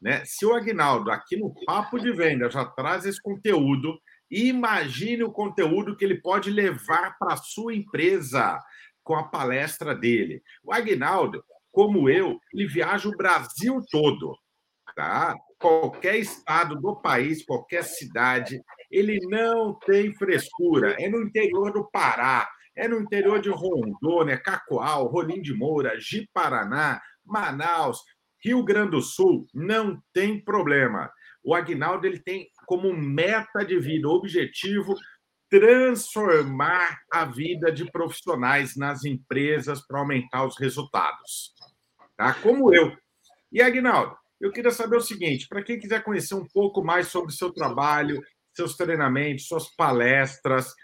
né? 0.01 0.25
Se 0.25 0.45
o 0.45 0.55
Agnaldo 0.55 1.11
aqui 1.11 1.37
no 1.37 1.55
Papo 1.65 1.99
de 1.99 2.13
Venda 2.13 2.51
já 2.51 2.65
traz 2.65 3.05
esse 3.07 3.21
conteúdo, 3.21 3.99
imagine 4.31 5.23
o 5.25 5.33
conteúdo 5.33 5.97
que 5.97 6.05
ele 6.05 6.21
pode 6.21 6.51
levar 6.51 7.17
para 7.19 7.35
a 7.35 7.39
sua 7.39 7.75
empresa 7.75 8.61
com 9.03 9.15
a 9.15 9.25
palestra 9.25 9.95
dele. 9.95 10.43
O 10.65 10.73
Agnaldo, 10.73 11.45
como 11.71 12.11
eu, 12.11 12.41
ele 12.53 12.67
viaja 12.67 13.09
o 13.09 13.17
Brasil 13.17 13.81
todo, 13.91 14.37
tá? 14.95 15.35
Qualquer 15.59 16.17
estado 16.17 16.75
do 16.81 16.97
país, 16.97 17.45
qualquer 17.45 17.85
cidade, 17.85 18.61
ele 18.91 19.19
não 19.29 19.75
tem 19.75 20.13
frescura. 20.15 20.97
É 20.99 21.09
no 21.09 21.23
interior 21.23 21.73
do 21.73 21.89
Pará, 21.91 22.49
é 22.77 22.87
no 22.87 23.01
interior 23.01 23.41
de 23.41 23.49
Rondônia, 23.49 24.39
Cacoal, 24.39 25.07
Rolim 25.07 25.41
de 25.41 25.55
Moura, 25.55 25.99
Ji-Paraná, 25.99 27.01
Manaus, 27.25 28.01
Rio 28.45 28.63
Grande 28.63 28.93
do 28.93 29.03
Sul, 29.03 29.47
não 29.55 30.01
tem 30.13 30.39
problema. 30.39 31.11
O 31.43 31.55
Agnaldo 31.55 32.07
ele 32.07 32.19
tem 32.19 32.49
como 32.67 32.93
meta 32.93 33.65
de 33.65 33.79
vida, 33.79 34.09
objetivo, 34.09 34.95
transformar 35.49 36.99
a 37.11 37.25
vida 37.25 37.73
de 37.73 37.91
profissionais 37.91 38.77
nas 38.77 39.05
empresas 39.05 39.81
para 39.87 40.01
aumentar 40.01 40.45
os 40.45 40.59
resultados. 40.59 41.55
Tá? 42.17 42.35
Como 42.35 42.75
eu. 42.75 42.93
E, 43.51 43.63
Agnaldo, 43.63 44.17
eu 44.41 44.53
queria 44.53 44.71
saber 44.71 44.97
o 44.97 45.01
seguinte: 45.01 45.49
para 45.49 45.63
quem 45.63 45.79
quiser 45.79 46.03
conhecer 46.03 46.35
um 46.35 46.47
pouco 46.47 46.85
mais 46.85 47.09
sobre 47.09 47.33
o 47.33 47.37
seu 47.37 47.53
trabalho, 47.53 48.21
seus 48.53 48.77
treinamentos, 48.77 49.47
suas 49.47 49.69
palestras, 49.77 50.75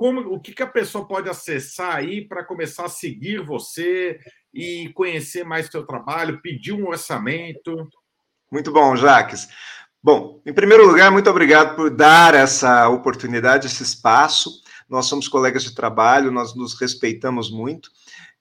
como, 0.00 0.22
o 0.32 0.40
que, 0.40 0.54
que 0.54 0.62
a 0.62 0.66
pessoa 0.66 1.06
pode 1.06 1.28
acessar 1.28 1.94
aí 1.94 2.26
para 2.26 2.42
começar 2.42 2.86
a 2.86 2.88
seguir 2.88 3.44
você 3.44 4.18
e 4.50 4.90
conhecer 4.94 5.44
mais 5.44 5.66
seu 5.66 5.84
trabalho, 5.84 6.40
pedir 6.40 6.72
um 6.72 6.88
orçamento? 6.88 7.86
Muito 8.50 8.72
bom, 8.72 8.96
Jaques. 8.96 9.46
Bom, 10.02 10.40
em 10.46 10.54
primeiro 10.54 10.86
lugar, 10.86 11.10
muito 11.10 11.28
obrigado 11.28 11.76
por 11.76 11.90
dar 11.90 12.34
essa 12.34 12.88
oportunidade, 12.88 13.66
esse 13.66 13.82
espaço. 13.82 14.62
Nós 14.88 15.04
somos 15.04 15.28
colegas 15.28 15.64
de 15.64 15.74
trabalho, 15.74 16.30
nós 16.32 16.56
nos 16.56 16.80
respeitamos 16.80 17.50
muito 17.50 17.90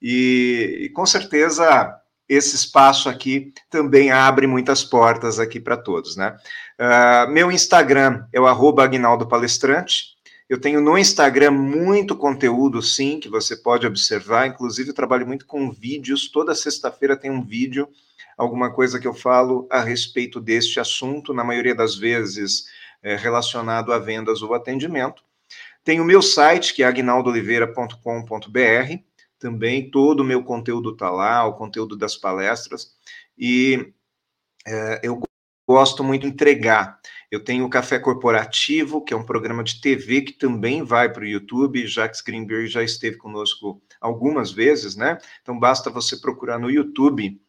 e, 0.02 0.84
e 0.84 0.89
com 0.91 1.06
certeza 1.06 1.93
esse 2.30 2.56
espaço 2.56 3.10
aqui 3.10 3.52
também 3.69 4.12
abre 4.12 4.48
muitas 4.48 4.82
portas 4.82 5.39
aqui 5.39 5.60
para 5.60 5.76
todos, 5.76 6.15
né? 6.15 6.38
Uh, 6.80 7.30
meu 7.30 7.52
Instagram 7.52 8.24
é 8.32 8.39
o 8.39 8.48
arroba 8.48 8.88
Palestrante, 9.28 10.18
eu 10.49 10.59
tenho 10.59 10.81
no 10.81 10.97
Instagram 10.97 11.51
muito 11.51 12.15
conteúdo, 12.15 12.81
sim, 12.81 13.19
que 13.19 13.29
você 13.29 13.55
pode 13.55 13.85
observar. 13.85 14.47
Inclusive, 14.47 14.89
eu 14.89 14.95
trabalho 14.95 15.27
muito 15.27 15.45
com 15.45 15.71
vídeos. 15.71 16.31
Toda 16.31 16.55
sexta-feira 16.55 17.15
tem 17.15 17.29
um 17.29 17.45
vídeo, 17.45 17.88
alguma 18.35 18.73
coisa 18.73 18.99
que 18.99 19.07
eu 19.07 19.13
falo 19.13 19.67
a 19.69 19.81
respeito 19.81 20.41
deste 20.41 20.79
assunto, 20.79 21.35
na 21.35 21.43
maioria 21.43 21.75
das 21.75 21.95
vezes 21.95 22.65
é, 23.03 23.15
relacionado 23.15 23.93
a 23.93 23.99
vendas 23.99 24.41
ou 24.41 24.55
atendimento. 24.55 25.23
Tem 25.83 26.01
o 26.01 26.05
meu 26.05 26.21
site, 26.21 26.73
que 26.73 26.81
é 26.81 26.88
agnaldooliveira.com.br. 26.88 29.03
Também 29.38 29.91
todo 29.91 30.21
o 30.21 30.25
meu 30.25 30.43
conteúdo 30.43 30.93
está 30.93 31.12
lá, 31.12 31.45
o 31.45 31.53
conteúdo 31.53 31.95
das 31.95 32.17
palestras. 32.17 32.95
E 33.38 33.93
é, 34.65 35.01
eu 35.03 35.21
gosto 35.69 36.03
muito 36.03 36.23
de 36.23 36.29
entregar. 36.29 36.99
Eu 37.29 37.43
tenho 37.43 37.63
o 37.63 37.69
Café 37.69 37.99
Corporativo, 37.99 39.05
que 39.05 39.13
é 39.13 39.15
um 39.15 39.23
programa 39.23 39.63
de 39.63 39.79
TV 39.79 40.21
que 40.23 40.34
também 40.34 40.82
vai 40.82 41.13
para 41.13 41.21
o 41.21 41.27
YouTube. 41.27 41.86
Jacques 41.86 42.21
Greenberg 42.21 42.65
já 42.65 42.82
esteve 42.82 43.17
conosco 43.17 43.79
algumas 44.01 44.51
vezes, 44.51 44.95
né? 44.95 45.19
Então 45.43 45.60
basta 45.60 45.91
você 45.91 46.17
procurar 46.17 46.58
no 46.58 46.71
YouTube 46.71 47.39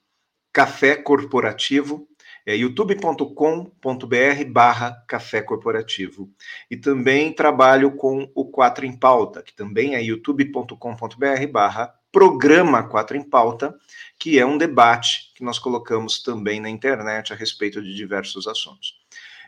Café 0.52 0.96
Corporativo, 0.96 2.06
é 2.44 2.54
youtube.com.br 2.54 4.44
barra 4.50 5.02
café 5.08 5.40
corporativo. 5.40 6.30
E 6.70 6.76
também 6.76 7.32
trabalho 7.32 7.96
com 7.96 8.30
o 8.34 8.44
Quatro 8.44 8.84
em 8.84 8.94
Pauta, 8.94 9.42
que 9.42 9.54
também 9.54 9.94
é 9.94 10.02
youtube.com.br 10.02 11.46
barra 11.50 11.94
programa 12.12 12.82
Quatro 12.82 13.16
em 13.16 13.22
Pauta, 13.22 13.74
que 14.18 14.38
é 14.38 14.44
um 14.44 14.58
debate 14.58 15.32
que 15.34 15.44
nós 15.44 15.58
colocamos 15.58 16.22
também 16.22 16.60
na 16.60 16.68
internet 16.68 17.32
a 17.32 17.36
respeito 17.36 17.82
de 17.82 17.94
diversos 17.94 18.46
assuntos. 18.46 19.00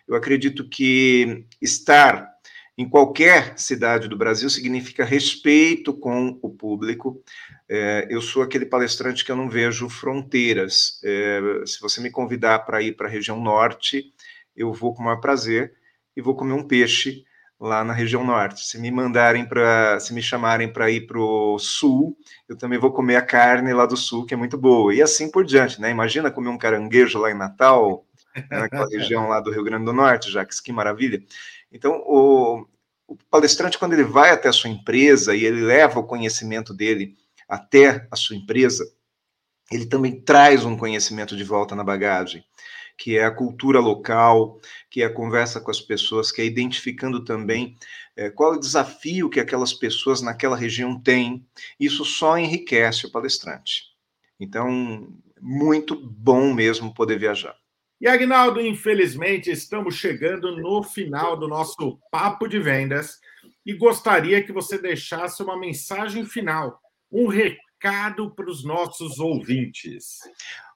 Eu 0.07 0.15
acredito 0.15 0.69
que 0.69 1.45
estar 1.61 2.33
em 2.77 2.89
qualquer 2.89 3.59
cidade 3.59 4.09
do 4.09 4.17
Brasil 4.17 4.49
significa 4.49 5.05
respeito 5.05 5.93
com 5.93 6.39
o 6.41 6.51
público. 6.51 7.23
É, 7.69 8.07
eu 8.11 8.23
sou 8.23 8.43
aquele 8.43 8.65
palestrante 8.65 9.25
que 9.25 9.31
eu 9.31 9.37
não 9.37 9.49
vejo 9.49 9.89
fronteiras. 9.89 11.01
É, 11.05 11.41
se 11.67 11.81
você 11.81 12.01
me 12.01 12.11
convidar 12.11 12.61
para 12.61 12.81
ir 12.83 12.97
para 12.97 13.09
a 13.09 13.11
região 13.11 13.41
norte, 13.41 14.13
eu 14.57 14.73
vou 14.73 14.95
com 14.95 15.03
o 15.03 15.05
maior 15.05 15.21
prazer 15.21 15.75
e 16.17 16.23
vou 16.23 16.35
comer 16.35 16.55
um 16.55 16.67
peixe 16.67 17.25
lá 17.63 17.85
na 17.85 17.93
região 17.93 18.25
norte. 18.25 18.67
Se 18.67 18.77
me 18.77 18.91
mandarem 18.91 19.47
para, 19.47 20.01
se 20.01 20.13
me 20.13 20.21
chamarem 20.21 20.71
para 20.71 20.91
ir 20.91 21.07
para 21.07 21.21
o 21.21 21.57
sul, 21.61 22.17
eu 22.49 22.59
também 22.59 22.77
vou 22.77 22.93
comer 22.93 23.15
a 23.15 23.23
carne 23.23 23.73
lá 23.73 23.87
do 23.87 23.97
sul, 23.97 24.27
que 24.27 24.35
é 24.35 24.37
muito 24.37 24.59
boa. 24.59 24.93
E 24.93 25.01
assim 25.01 25.31
por 25.31 25.45
diante, 25.45 25.81
né? 25.81 25.89
Imagina 25.89 26.29
comer 26.29 26.49
um 26.49 26.59
caranguejo 26.59 27.21
lá 27.21 27.31
em 27.31 27.39
Natal, 27.39 28.05
né, 28.35 28.59
naquela 28.59 28.89
região 28.91 29.29
lá 29.29 29.39
do 29.39 29.53
Rio 29.53 29.63
Grande 29.63 29.85
do 29.85 29.93
Norte, 29.93 30.29
já 30.29 30.45
que 30.45 30.73
maravilha. 30.73 31.23
Então, 31.71 32.03
o, 32.05 32.67
o 33.07 33.17
palestrante, 33.31 33.79
quando 33.79 33.93
ele 33.93 34.03
vai 34.03 34.31
até 34.31 34.49
a 34.49 34.53
sua 34.53 34.69
empresa 34.69 35.33
e 35.33 35.45
ele 35.45 35.61
leva 35.61 36.01
o 36.01 36.05
conhecimento 36.05 36.75
dele 36.75 37.15
até 37.49 38.09
a 38.11 38.17
sua 38.17 38.35
empresa, 38.35 38.85
ele 39.71 39.87
também 39.87 40.21
traz 40.21 40.65
um 40.65 40.77
conhecimento 40.77 41.37
de 41.37 41.45
volta 41.45 41.77
na 41.77 41.85
bagagem, 41.85 42.45
que 42.97 43.17
é 43.17 43.25
a 43.25 43.31
cultura 43.31 43.81
local, 43.81 44.61
que 44.91 45.03
é 45.03 45.07
a 45.07 45.13
conversa 45.13 45.61
com 45.61 45.71
as 45.71 45.81
pessoas, 45.81 46.31
que 46.31 46.41
é 46.41 46.45
identificando 46.45 47.25
também 47.25 47.77
é, 48.17 48.31
qual 48.31 48.55
é 48.55 48.57
o 48.57 48.61
desafio 48.61 49.31
que 49.31 49.41
aquelas 49.41 49.73
pessoas 49.73 50.21
naquela 50.23 50.57
região 50.57 51.01
têm. 51.01 51.47
Isso 51.79 52.05
só 52.05 52.39
enriquece 52.39 53.07
o 53.07 53.11
palestrante. 53.11 53.85
Então, 54.39 55.09
muito 55.41 55.97
bom 55.97 56.53
mesmo 56.53 56.95
poder 56.95 57.19
viajar. 57.19 57.57
E 58.01 58.09
Agnaldo, 58.09 58.61
infelizmente, 58.61 59.51
estamos 59.51 59.95
chegando 59.95 60.57
no 60.57 60.83
final 60.83 61.37
do 61.37 61.47
nosso 61.47 62.01
papo 62.11 62.49
de 62.49 62.59
vendas 62.59 63.21
e 63.65 63.73
gostaria 63.75 64.43
que 64.43 64.53
você 64.53 64.77
deixasse 64.77 65.41
uma 65.41 65.57
mensagem 65.57 66.27
final, 66.27 66.81
um 67.11 67.29
recado 67.29 68.35
para 68.35 68.51
os 68.51 68.65
nossos 68.65 69.21
ouvintes. 69.21 70.19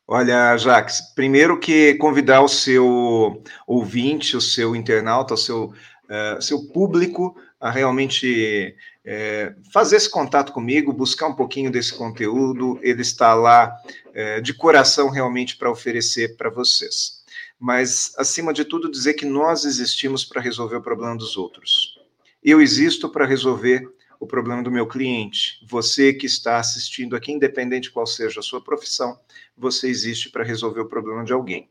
Olha, 0.06 0.56
Jax, 0.56 1.12
primeiro 1.14 1.58
que 1.58 1.94
convidar 1.94 2.40
o 2.40 2.48
seu 2.48 3.42
ouvinte, 3.66 4.36
o 4.36 4.40
seu 4.40 4.76
internauta, 4.76 5.34
o 5.34 5.36
seu, 5.36 5.64
uh, 5.64 6.40
seu 6.40 6.66
público 6.68 7.36
a 7.58 7.70
realmente 7.70 8.76
é, 9.04 9.54
fazer 9.72 9.96
esse 9.96 10.10
contato 10.10 10.52
comigo, 10.52 10.92
buscar 10.92 11.26
um 11.26 11.34
pouquinho 11.34 11.72
desse 11.72 11.94
conteúdo, 11.94 12.78
ele 12.82 13.00
está 13.00 13.34
lá 13.34 13.74
é, 14.12 14.40
de 14.40 14.52
coração 14.52 15.08
realmente 15.08 15.56
para 15.56 15.70
oferecer 15.70 16.36
para 16.36 16.50
vocês 16.50 17.16
mas, 17.58 18.14
acima 18.18 18.52
de 18.52 18.64
tudo, 18.64 18.90
dizer 18.90 19.14
que 19.14 19.24
nós 19.24 19.64
existimos 19.64 20.24
para 20.24 20.42
resolver 20.42 20.76
o 20.76 20.82
problema 20.82 21.16
dos 21.16 21.36
outros. 21.36 21.98
Eu 22.42 22.60
existo 22.60 23.08
para 23.08 23.26
resolver 23.26 23.88
o 24.18 24.26
problema 24.26 24.62
do 24.62 24.70
meu 24.70 24.86
cliente. 24.86 25.64
Você 25.68 26.12
que 26.12 26.26
está 26.26 26.58
assistindo 26.58 27.16
aqui, 27.16 27.32
independente 27.32 27.90
qual 27.90 28.06
seja 28.06 28.40
a 28.40 28.42
sua 28.42 28.60
profissão, 28.60 29.18
você 29.56 29.88
existe 29.88 30.30
para 30.30 30.44
resolver 30.44 30.80
o 30.80 30.88
problema 30.88 31.24
de 31.24 31.32
alguém. 31.32 31.68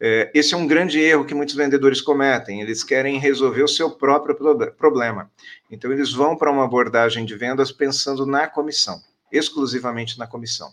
É, 0.00 0.30
esse 0.32 0.54
é 0.54 0.56
um 0.56 0.66
grande 0.66 1.00
erro 1.00 1.24
que 1.24 1.34
muitos 1.34 1.54
vendedores 1.54 2.00
cometem. 2.00 2.60
Eles 2.60 2.84
querem 2.84 3.18
resolver 3.18 3.62
o 3.62 3.68
seu 3.68 3.90
próprio 3.90 4.36
problema. 4.76 5.30
Então, 5.70 5.92
eles 5.92 6.12
vão 6.12 6.36
para 6.36 6.52
uma 6.52 6.64
abordagem 6.64 7.24
de 7.24 7.34
vendas 7.34 7.72
pensando 7.72 8.24
na 8.24 8.46
comissão, 8.46 9.00
exclusivamente 9.32 10.18
na 10.18 10.26
comissão 10.26 10.72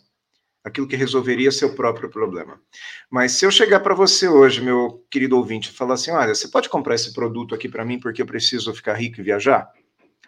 aquilo 0.66 0.88
que 0.88 0.96
resolveria 0.96 1.52
seu 1.52 1.76
próprio 1.76 2.10
problema. 2.10 2.60
Mas 3.08 3.34
se 3.34 3.46
eu 3.46 3.52
chegar 3.52 3.82
para 3.82 3.94
você 3.94 4.28
hoje, 4.28 4.62
meu 4.62 5.06
querido 5.12 5.38
ouvinte, 5.38 5.70
e 5.70 5.74
falar 5.74 5.94
assim: 5.94 6.10
olha, 6.10 6.34
você 6.34 6.48
pode 6.48 6.68
comprar 6.68 6.96
esse 6.96 7.14
produto 7.14 7.54
aqui 7.54 7.70
para 7.70 7.86
mim 7.86 8.00
porque 8.00 8.24
eu 8.24 8.26
preciso 8.26 8.74
ficar 8.74 8.96
rico 8.96 9.22
e 9.22 9.24
viajar? 9.24 9.72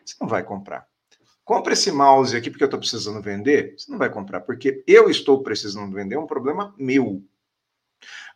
Você 0.07 0.15
não 0.21 0.27
vai 0.27 0.43
comprar. 0.43 0.87
Compre 1.43 1.73
esse 1.73 1.91
mouse 1.91 2.35
aqui 2.35 2.49
porque 2.49 2.63
eu 2.63 2.67
estou 2.67 2.79
precisando 2.79 3.21
vender? 3.21 3.75
Você 3.77 3.91
não 3.91 3.97
vai 3.97 4.09
comprar, 4.09 4.41
porque 4.41 4.83
eu 4.87 5.09
estou 5.09 5.43
precisando 5.43 5.93
vender, 5.93 6.15
é 6.15 6.19
um 6.19 6.27
problema 6.27 6.73
meu. 6.77 7.23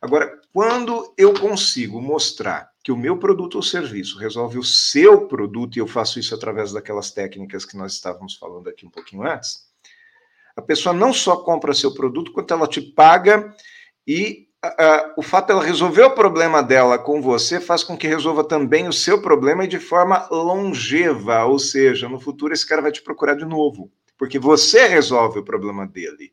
Agora, 0.01 0.39
quando 0.51 1.13
eu 1.17 1.33
consigo 1.33 2.01
mostrar 2.01 2.71
que 2.83 2.91
o 2.91 2.97
meu 2.97 3.17
produto 3.17 3.55
ou 3.55 3.63
serviço 3.63 4.17
resolve 4.17 4.57
o 4.57 4.63
seu 4.63 5.27
produto, 5.27 5.75
e 5.75 5.79
eu 5.79 5.87
faço 5.87 6.19
isso 6.19 6.33
através 6.33 6.71
daquelas 6.71 7.11
técnicas 7.11 7.65
que 7.65 7.77
nós 7.77 7.93
estávamos 7.93 8.35
falando 8.35 8.67
aqui 8.69 8.85
um 8.85 8.89
pouquinho 8.89 9.23
antes, 9.23 9.69
a 10.55 10.61
pessoa 10.61 10.93
não 10.93 11.13
só 11.13 11.37
compra 11.37 11.73
seu 11.73 11.93
produto, 11.93 12.33
quanto 12.33 12.53
ela 12.53 12.67
te 12.67 12.81
paga 12.81 13.55
e 14.05 14.49
o 15.17 15.23
fato 15.23 15.47
dela 15.47 15.63
resolver 15.63 16.03
o 16.03 16.13
problema 16.13 16.61
dela 16.61 16.99
com 16.99 17.19
você 17.21 17.59
faz 17.59 17.83
com 17.83 17.97
que 17.97 18.07
resolva 18.07 18.43
também 18.43 18.87
o 18.87 18.93
seu 18.93 19.21
problema 19.21 19.63
e 19.63 19.67
de 19.67 19.79
forma 19.79 20.27
longeva, 20.29 21.45
ou 21.45 21.57
seja, 21.57 22.07
no 22.07 22.19
futuro 22.19 22.53
esse 22.53 22.67
cara 22.67 22.81
vai 22.81 22.91
te 22.91 23.01
procurar 23.01 23.35
de 23.35 23.45
novo, 23.45 23.91
porque 24.17 24.37
você 24.37 24.87
resolve 24.87 25.39
o 25.39 25.43
problema 25.43 25.87
dele. 25.87 26.31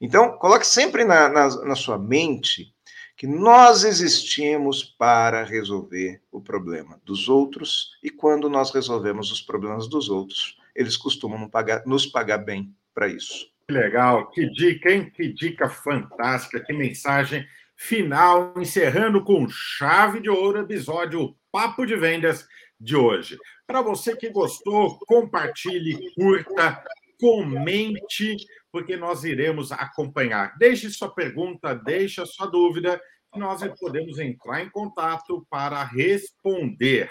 Então, 0.00 0.38
coloque 0.38 0.66
sempre 0.66 1.04
na, 1.04 1.28
na, 1.28 1.48
na 1.64 1.74
sua 1.74 1.98
mente 1.98 2.72
que 3.16 3.26
nós 3.26 3.82
existimos 3.82 4.84
para 4.84 5.42
resolver 5.42 6.22
o 6.30 6.40
problema 6.40 7.00
dos 7.02 7.28
outros 7.28 7.92
e 8.02 8.10
quando 8.10 8.48
nós 8.48 8.70
resolvemos 8.70 9.32
os 9.32 9.40
problemas 9.40 9.88
dos 9.88 10.10
outros, 10.10 10.58
eles 10.74 10.96
costumam 10.96 11.48
pagar, 11.48 11.82
nos 11.86 12.06
pagar 12.06 12.38
bem 12.38 12.72
para 12.94 13.08
isso. 13.08 13.55
Que 13.68 13.74
legal, 13.74 14.30
que 14.30 14.48
dica, 14.48 14.92
hein? 14.92 15.10
Que 15.10 15.32
dica 15.32 15.68
fantástica, 15.68 16.62
que 16.62 16.72
mensagem 16.72 17.44
final, 17.74 18.54
encerrando 18.56 19.24
com 19.24 19.48
chave 19.48 20.20
de 20.20 20.30
ouro 20.30 20.60
o 20.60 20.62
episódio 20.62 21.36
Papo 21.50 21.84
de 21.84 21.96
Vendas 21.96 22.46
de 22.78 22.94
hoje. 22.94 23.36
Para 23.66 23.82
você 23.82 24.14
que 24.14 24.30
gostou, 24.30 25.00
compartilhe, 25.00 26.14
curta, 26.14 26.80
comente, 27.20 28.36
porque 28.70 28.96
nós 28.96 29.24
iremos 29.24 29.72
acompanhar. 29.72 30.56
Deixe 30.56 30.88
sua 30.88 31.12
pergunta, 31.12 31.74
deixe 31.74 32.24
sua 32.24 32.46
dúvida, 32.46 33.00
nós 33.34 33.66
podemos 33.80 34.20
entrar 34.20 34.62
em 34.62 34.70
contato 34.70 35.44
para 35.50 35.82
responder. 35.82 37.10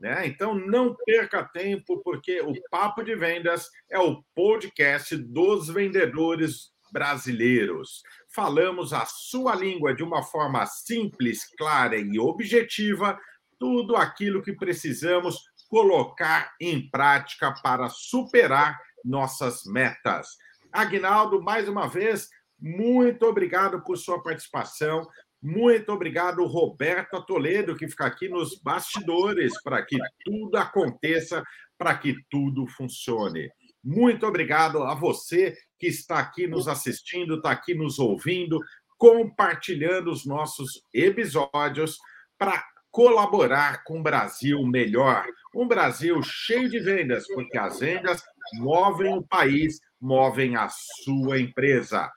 Né? 0.00 0.26
Então, 0.26 0.54
não 0.54 0.94
perca 1.04 1.42
tempo, 1.42 2.00
porque 2.02 2.40
o 2.40 2.52
Papo 2.70 3.02
de 3.02 3.16
Vendas 3.16 3.68
é 3.90 3.98
o 3.98 4.22
podcast 4.34 5.16
dos 5.16 5.68
vendedores 5.68 6.72
brasileiros. 6.92 8.02
Falamos 8.34 8.92
a 8.92 9.04
sua 9.04 9.54
língua 9.54 9.94
de 9.94 10.02
uma 10.02 10.22
forma 10.22 10.64
simples, 10.66 11.44
clara 11.56 11.96
e 11.96 12.18
objetiva, 12.18 13.18
tudo 13.58 13.96
aquilo 13.96 14.42
que 14.42 14.52
precisamos 14.52 15.42
colocar 15.68 16.54
em 16.60 16.88
prática 16.88 17.52
para 17.62 17.88
superar 17.88 18.78
nossas 19.04 19.64
metas. 19.64 20.28
Agnaldo, 20.72 21.42
mais 21.42 21.68
uma 21.68 21.88
vez, 21.88 22.28
muito 22.58 23.24
obrigado 23.26 23.82
por 23.82 23.96
sua 23.96 24.22
participação. 24.22 25.06
Muito 25.40 25.92
obrigado, 25.92 26.44
Roberta 26.44 27.20
Toledo, 27.20 27.76
que 27.76 27.88
fica 27.88 28.06
aqui 28.06 28.28
nos 28.28 28.60
bastidores 28.60 29.52
para 29.62 29.84
que 29.84 29.96
tudo 30.24 30.56
aconteça, 30.56 31.44
para 31.76 31.96
que 31.96 32.16
tudo 32.28 32.66
funcione. 32.66 33.48
Muito 33.82 34.26
obrigado 34.26 34.82
a 34.82 34.94
você 34.94 35.56
que 35.78 35.86
está 35.86 36.18
aqui 36.18 36.48
nos 36.48 36.66
assistindo, 36.66 37.36
está 37.36 37.52
aqui 37.52 37.72
nos 37.74 38.00
ouvindo, 38.00 38.58
compartilhando 38.96 40.10
os 40.10 40.26
nossos 40.26 40.82
episódios 40.92 41.98
para 42.36 42.64
colaborar 42.90 43.84
com 43.84 43.98
um 43.98 44.02
Brasil 44.02 44.60
melhor. 44.66 45.24
Um 45.54 45.68
Brasil 45.68 46.20
cheio 46.22 46.68
de 46.68 46.80
vendas, 46.80 47.26
porque 47.28 47.56
as 47.56 47.78
vendas 47.78 48.22
movem 48.54 49.16
o 49.16 49.22
país, 49.22 49.78
movem 50.00 50.56
a 50.56 50.68
sua 50.68 51.40
empresa. 51.40 52.10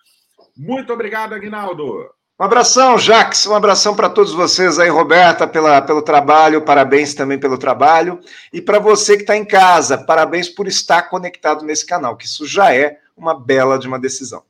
Muito 0.57 0.91
obrigado, 0.91 1.33
Aguinaldo. 1.33 2.09
Um 2.41 2.43
abração, 2.43 2.97
Jax, 2.97 3.45
um 3.45 3.53
abração 3.53 3.95
para 3.95 4.09
todos 4.09 4.33
vocês 4.33 4.79
aí, 4.79 4.89
Roberta, 4.89 5.45
pela, 5.45 5.79
pelo 5.79 6.01
trabalho, 6.01 6.63
parabéns 6.63 7.13
também 7.13 7.37
pelo 7.37 7.55
trabalho. 7.55 8.19
E 8.51 8.59
para 8.59 8.79
você 8.79 9.15
que 9.15 9.21
está 9.21 9.37
em 9.37 9.45
casa, 9.45 9.95
parabéns 9.95 10.49
por 10.49 10.67
estar 10.67 11.03
conectado 11.03 11.63
nesse 11.63 11.85
canal, 11.85 12.17
que 12.17 12.25
isso 12.25 12.47
já 12.47 12.73
é 12.73 12.97
uma 13.15 13.39
bela 13.39 13.77
de 13.77 13.87
uma 13.87 13.99
decisão. 13.99 14.41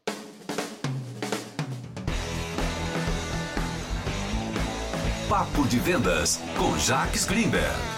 Papo 5.27 5.67
de 5.67 5.77
Vendas 5.77 6.39
com 6.57 6.79
Jaques 6.79 7.25
Greenberg. 7.25 7.90